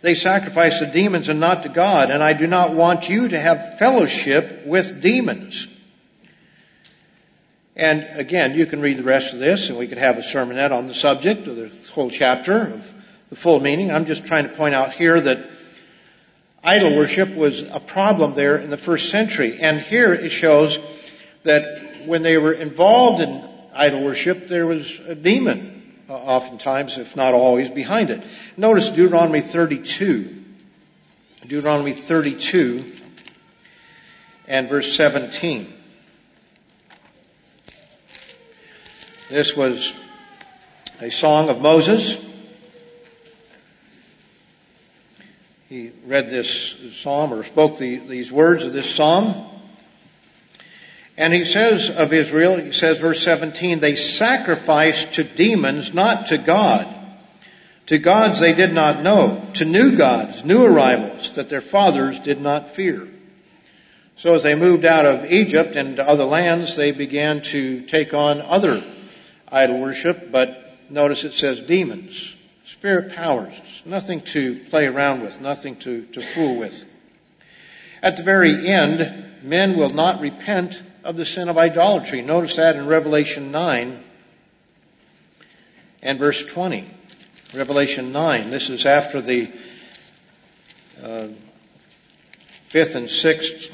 [0.01, 3.39] They sacrifice to demons and not to God, and I do not want you to
[3.39, 5.69] have fellowship with demons.
[7.77, 10.73] And again, you can read the rest of this, and we could have a sermonette
[10.73, 12.95] on the subject of the whole chapter of
[13.29, 13.91] the full meaning.
[13.91, 15.51] I'm just trying to point out here that
[16.65, 19.61] idol worship was a problem there in the first century.
[19.61, 20.79] And here it shows
[21.43, 23.49] that when they were involved in
[23.81, 28.22] idol worship, there was a demon uh, oftentimes, if not always, behind it.
[28.57, 30.45] Notice Deuteronomy 32.
[31.47, 32.93] Deuteronomy 32
[34.47, 35.72] and verse 17.
[39.31, 39.95] This was
[41.01, 42.18] a song of Moses.
[45.70, 49.49] He read this psalm or spoke the, these words of this psalm.
[51.21, 56.39] And he says of Israel, he says verse 17, they sacrificed to demons, not to
[56.39, 56.89] God.
[57.89, 62.41] To gods they did not know, to new gods, new arrivals that their fathers did
[62.41, 63.07] not fear.
[64.16, 68.14] So as they moved out of Egypt and to other lands, they began to take
[68.14, 68.83] on other
[69.47, 75.77] idol worship, but notice it says demons, spirit powers, nothing to play around with, nothing
[75.81, 76.83] to, to fool with.
[78.03, 82.22] At the very end, men will not repent of the sin of idolatry.
[82.22, 84.05] Notice that in Revelation 9
[86.03, 86.86] and verse 20.
[87.55, 88.51] Revelation 9.
[88.51, 89.51] This is after the
[91.03, 91.28] uh,
[92.68, 93.70] fifth and sixth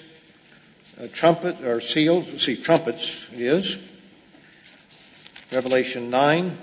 [1.01, 2.43] uh, trumpet or seals.
[2.43, 3.79] See, trumpets it is.
[5.53, 6.57] Revelation 9.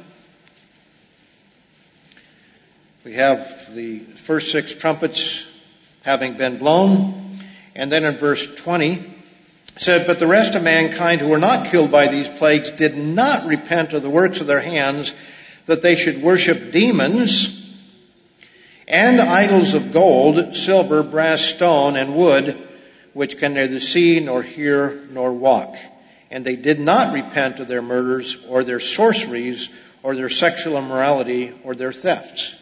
[3.03, 5.45] We have the first six trumpets
[6.03, 7.39] having been blown.
[7.75, 9.12] And then in verse 20,
[9.75, 13.47] said, But the rest of mankind who were not killed by these plagues did not
[13.47, 15.13] repent of the works of their hands,
[15.65, 17.61] that they should worship demons
[18.87, 22.57] and idols of gold, silver, brass, stone, and wood,
[23.13, 25.75] which can neither see, nor hear, nor walk.
[26.29, 29.69] And they did not repent of their murders, or their sorceries,
[30.01, 32.55] or their sexual immorality, or their thefts.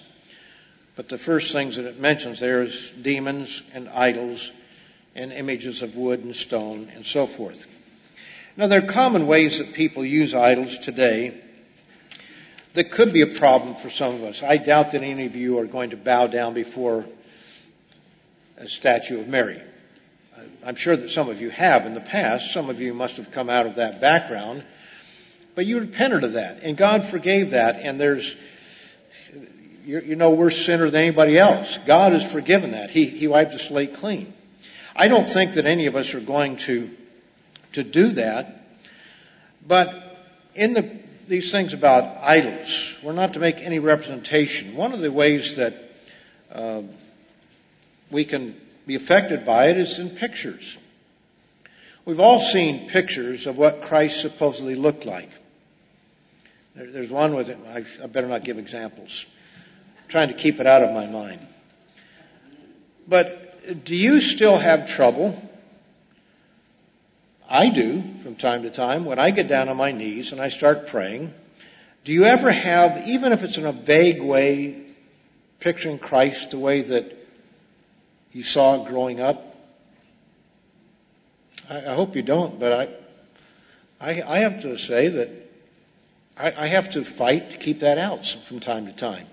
[0.95, 4.51] But the first things that it mentions there is demons and idols
[5.15, 7.65] and images of wood and stone and so forth.
[8.57, 11.41] Now there are common ways that people use idols today
[12.73, 14.43] that could be a problem for some of us.
[14.43, 17.05] I doubt that any of you are going to bow down before
[18.57, 19.61] a statue of Mary.
[20.65, 22.53] I'm sure that some of you have in the past.
[22.53, 24.63] Some of you must have come out of that background.
[25.55, 28.35] But you repented of that, and God forgave that, and there's,
[29.85, 31.77] you're, no worse sinner than anybody else.
[31.85, 32.89] God has forgiven that.
[32.89, 34.33] He, he wiped the slate clean.
[34.95, 36.89] I don't think that any of us are going to,
[37.73, 38.67] to do that.
[39.65, 39.89] But
[40.55, 44.75] in the, these things about idols, we're not to make any representation.
[44.75, 45.75] One of the ways that
[46.51, 46.81] uh,
[48.09, 50.77] we can be affected by it is in pictures.
[52.03, 55.29] We've all seen pictures of what Christ supposedly looked like.
[56.75, 57.57] there's one with it.
[57.67, 59.25] I, I better not give examples.
[60.01, 61.45] I'm trying to keep it out of my mind.
[63.07, 63.50] But
[63.83, 65.41] do you still have trouble?
[67.49, 70.49] I do from time to time when I get down on my knees and I
[70.49, 71.33] start praying.
[72.03, 74.81] Do you ever have, even if it's in a vague way,
[75.59, 77.17] picturing Christ the way that
[78.31, 79.47] you saw growing up?
[81.69, 82.73] I, hope you don't, but
[83.99, 85.29] I, I, I have to say that
[86.37, 89.27] I, I have to fight to keep that out from time to time.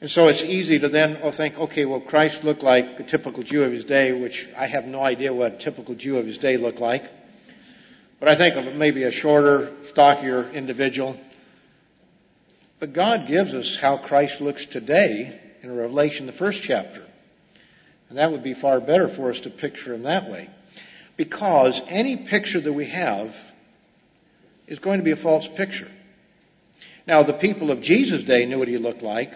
[0.00, 3.42] And so it's easy to then oh, think, okay, well, Christ looked like a typical
[3.42, 6.38] Jew of his day, which I have no idea what a typical Jew of his
[6.38, 7.10] day looked like.
[8.20, 11.18] But I think of maybe a shorter, stockier individual.
[12.78, 17.02] But God gives us how Christ looks today in Revelation, the first chapter.
[18.08, 20.50] And that would be far better for us to picture him that way.
[21.16, 23.34] Because any picture that we have
[24.66, 25.90] is going to be a false picture.
[27.06, 29.32] Now, the people of Jesus' day knew what he looked like.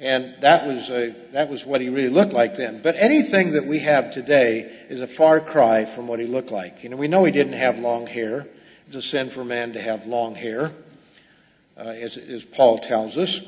[0.00, 2.80] And that was a, that was what he really looked like then.
[2.82, 6.82] But anything that we have today is a far cry from what he looked like.
[6.82, 8.46] You know, we know he didn't have long hair.
[8.86, 10.72] It's a sin for man to have long hair,
[11.76, 13.40] uh, as, as Paul tells us.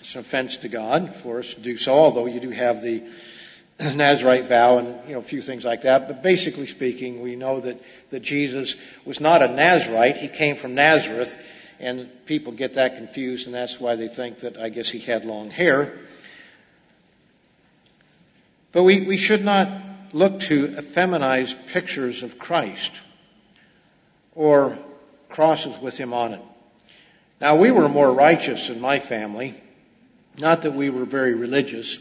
[0.00, 3.02] It's an offense to God for us to do so, although you do have the
[3.80, 6.08] Nazarite vow and, you know, a few things like that.
[6.08, 10.18] But basically speaking, we know that, that Jesus was not a Nazarite.
[10.18, 11.38] He came from Nazareth
[11.80, 15.24] and people get that confused, and that's why they think that I guess he had
[15.24, 15.98] long hair.
[18.72, 19.68] But we, we should not
[20.12, 22.92] look to effeminize pictures of Christ
[24.34, 24.78] or
[25.28, 26.42] crosses with him on it.
[27.40, 29.60] Now we were more righteous in my family
[30.38, 31.98] Not that we were very religious,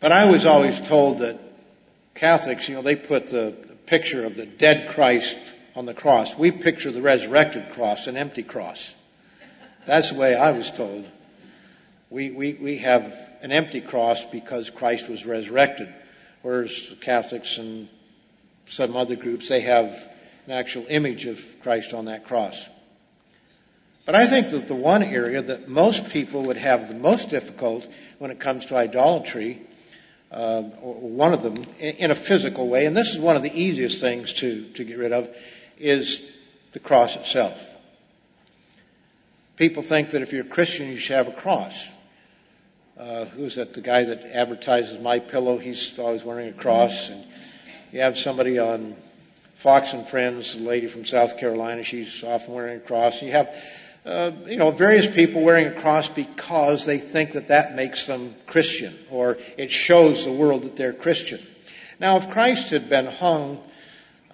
[0.00, 1.38] but I was always told that
[2.14, 3.54] Catholics, you know, they put the
[3.86, 5.36] picture of the dead Christ
[5.76, 6.36] on the cross.
[6.36, 8.92] We picture the resurrected cross, an empty cross.
[9.84, 11.06] That's the way I was told.
[12.08, 13.04] We, we, we have
[13.42, 15.92] an empty cross because Christ was resurrected.
[16.42, 16.72] Whereas
[17.02, 17.88] Catholics and
[18.64, 19.90] some other groups, they have
[20.46, 22.68] an actual image of Christ on that cross.
[24.06, 27.86] But I think that the one area that most people would have the most difficult
[28.18, 29.60] when it comes to idolatry,
[30.30, 34.00] uh, one of them, in a physical way, and this is one of the easiest
[34.00, 35.28] things to, to get rid of,
[35.78, 36.22] is
[36.72, 37.62] the cross itself.
[39.56, 41.86] People think that if you're a Christian, you should have a cross.
[42.98, 43.74] Uh, who's that?
[43.74, 45.58] The guy that advertises my pillow.
[45.58, 47.24] He's always wearing a cross, and
[47.92, 48.96] you have somebody on
[49.54, 51.82] Fox and Friends, the lady from South Carolina.
[51.82, 53.22] She's often wearing a cross.
[53.22, 53.54] You have
[54.06, 58.36] uh, you know, various people wearing a cross because they think that that makes them
[58.46, 61.40] Christian or it shows the world that they're Christian.
[61.98, 63.60] Now, if Christ had been hung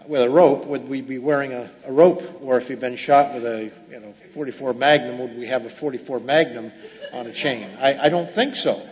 [0.09, 2.23] with a rope, would we be wearing a, a rope?
[2.43, 5.71] Or if he'd been shot with a, you know, 44 Magnum, would we have a
[5.71, 6.73] 44 Magnum
[7.13, 7.71] on a chain?
[7.81, 8.83] I, I don't think so.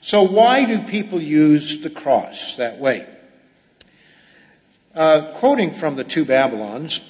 [0.00, 3.06] So why do people use the cross that way?
[4.94, 7.00] Uh, quoting from the two Babylons,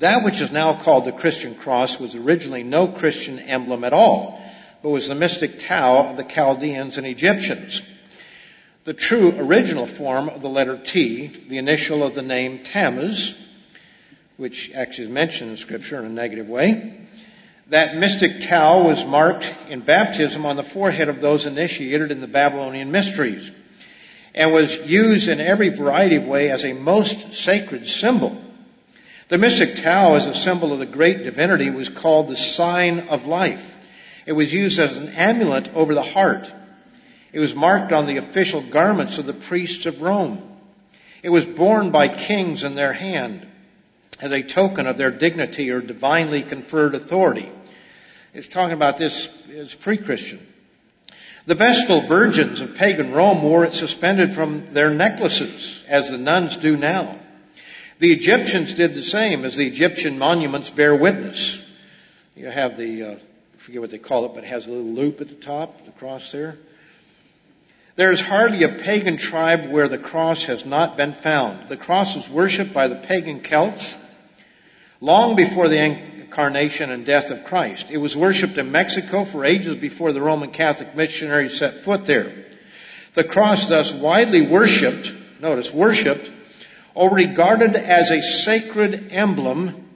[0.00, 4.40] that which is now called the Christian cross was originally no Christian emblem at all,
[4.82, 7.82] but was the mystic Tau of the Chaldeans and Egyptians.
[8.86, 13.36] The true original form of the letter T, the initial of the name Tammuz,
[14.36, 16.94] which actually is mentioned in scripture in a negative way,
[17.68, 22.28] that mystic Tau was marked in baptism on the forehead of those initiated in the
[22.28, 23.50] Babylonian mysteries
[24.34, 28.40] and was used in every variety of way as a most sacred symbol
[29.28, 33.26] the mystic Tau, as a symbol of the great divinity, was called the sign of
[33.26, 33.76] life.
[34.24, 36.48] It was used as an amulet over the heart.
[37.36, 40.40] It was marked on the official garments of the priests of Rome.
[41.22, 43.46] It was borne by kings in their hand
[44.18, 47.46] as a token of their dignity or divinely conferred authority.
[48.32, 50.38] It's talking about this as pre-Christian.
[51.44, 56.56] The Vestal virgins of pagan Rome wore it suspended from their necklaces, as the nuns
[56.56, 57.18] do now.
[57.98, 61.62] The Egyptians did the same as the Egyptian monuments bear witness.
[62.34, 63.14] You have the, uh,
[63.58, 65.92] forget what they call it, but it has a little loop at the top, the
[65.92, 66.56] cross there.
[67.96, 71.68] There is hardly a pagan tribe where the cross has not been found.
[71.68, 73.94] The cross was worshipped by the pagan Celts
[75.00, 77.86] long before the incarnation and death of Christ.
[77.90, 82.32] It was worshipped in Mexico for ages before the Roman Catholic missionaries set foot there.
[83.14, 86.30] The cross thus widely worshipped, notice, worshipped
[86.94, 89.88] or regarded as a sacred emblem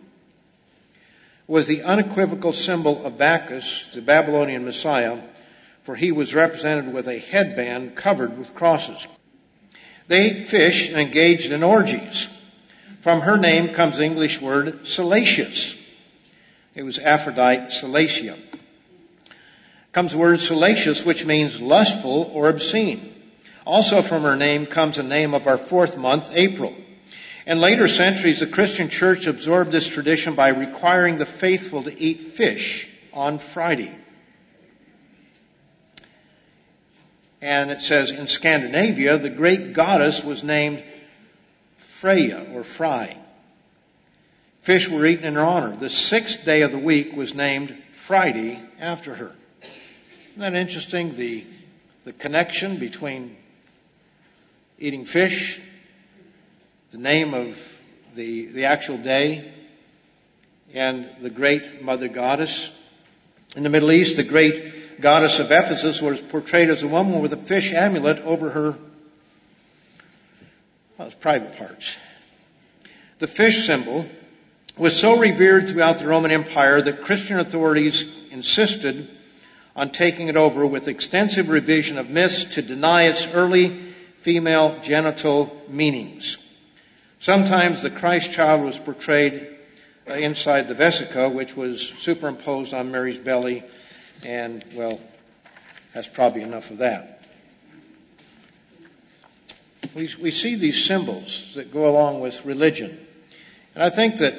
[1.46, 5.18] was the unequivocal symbol of Bacchus, the Babylonian Messiah,
[5.90, 9.08] for he was represented with a headband covered with crosses.
[10.06, 12.28] They ate fish and engaged in orgies.
[13.00, 15.74] From her name comes the English word salacious.
[16.76, 18.38] It was Aphrodite Salacia.
[19.90, 23.12] Comes the word salacious, which means lustful or obscene.
[23.66, 26.72] Also from her name comes the name of our fourth month, April.
[27.48, 32.20] In later centuries, the Christian church absorbed this tradition by requiring the faithful to eat
[32.20, 33.92] fish on Friday.
[37.42, 40.82] And it says in Scandinavia, the great goddess was named
[41.78, 43.16] Freya or Fry.
[44.62, 45.74] Fish were eaten in her honor.
[45.74, 49.34] The sixth day of the week was named Friday after her.
[50.30, 51.14] Isn't that interesting?
[51.14, 51.44] The,
[52.04, 53.36] the connection between
[54.78, 55.60] eating fish
[56.90, 57.80] the name of
[58.16, 59.48] the, the actual day
[60.74, 62.68] and the great mother goddess.
[63.54, 67.32] In the Middle East, the great goddess of Ephesus was portrayed as a woman with
[67.32, 68.76] a fish amulet over her
[70.98, 71.96] well, private parts.
[73.20, 74.06] The fish symbol
[74.76, 79.08] was so revered throughout the Roman Empire that Christian authorities insisted
[79.74, 83.68] on taking it over with extensive revision of myths to deny its early
[84.20, 86.36] female genital meanings.
[87.18, 89.56] Sometimes the Christ child was portrayed
[90.08, 93.62] uh, inside the vesica, which was superimposed on Mary's belly,
[94.24, 95.00] and well,
[95.94, 97.22] that's probably enough of that.
[99.94, 103.06] We, we see these symbols that go along with religion.
[103.74, 104.34] And I think that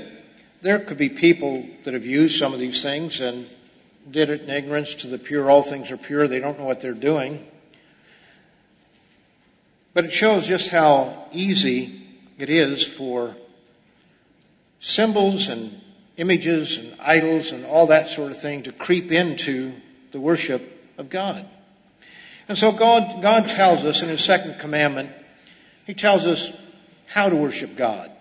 [0.62, 3.50] there could be people that have used some of these things and
[4.10, 5.50] did it in ignorance to the pure.
[5.50, 6.28] All things are pure.
[6.28, 7.46] They don't know what they're doing.
[9.94, 12.02] But it shows just how easy
[12.38, 13.36] it is for
[14.80, 15.81] symbols and
[16.18, 19.74] images and idols and all that sort of thing to creep into
[20.12, 20.62] the worship
[20.98, 21.46] of God.
[22.48, 25.12] And so God, God tells us in His second commandment,
[25.86, 26.52] He tells us
[27.08, 28.12] how to worship God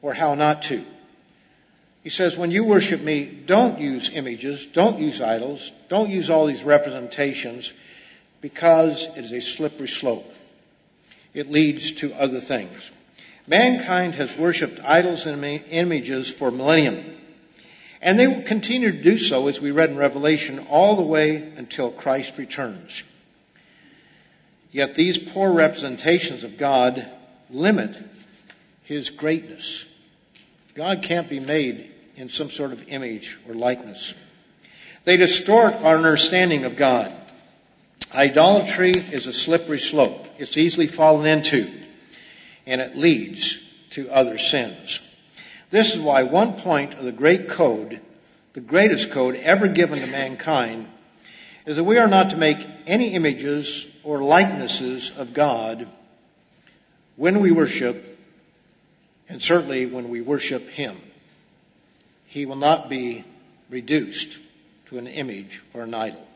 [0.00, 0.84] or how not to.
[2.02, 6.46] He says, when you worship me, don't use images, don't use idols, don't use all
[6.46, 7.72] these representations
[8.40, 10.28] because it is a slippery slope.
[11.32, 12.90] It leads to other things.
[13.52, 17.04] Mankind has worshiped idols and images for millennium.
[18.00, 21.36] And they will continue to do so, as we read in Revelation, all the way
[21.36, 23.02] until Christ returns.
[24.70, 27.06] Yet these poor representations of God
[27.50, 27.94] limit
[28.84, 29.84] His greatness.
[30.74, 34.14] God can't be made in some sort of image or likeness.
[35.04, 37.12] They distort our understanding of God.
[38.14, 40.26] Idolatry is a slippery slope.
[40.38, 41.81] It's easily fallen into,
[42.66, 43.58] and it leads
[43.90, 45.00] to other sins.
[45.70, 48.00] This is why one point of the great code,
[48.52, 50.88] the greatest code ever given to mankind,
[51.66, 55.88] is that we are not to make any images or likenesses of God
[57.16, 58.18] when we worship,
[59.28, 61.00] and certainly when we worship Him.
[62.26, 63.24] He will not be
[63.70, 64.38] reduced
[64.86, 66.26] to an image or an idol.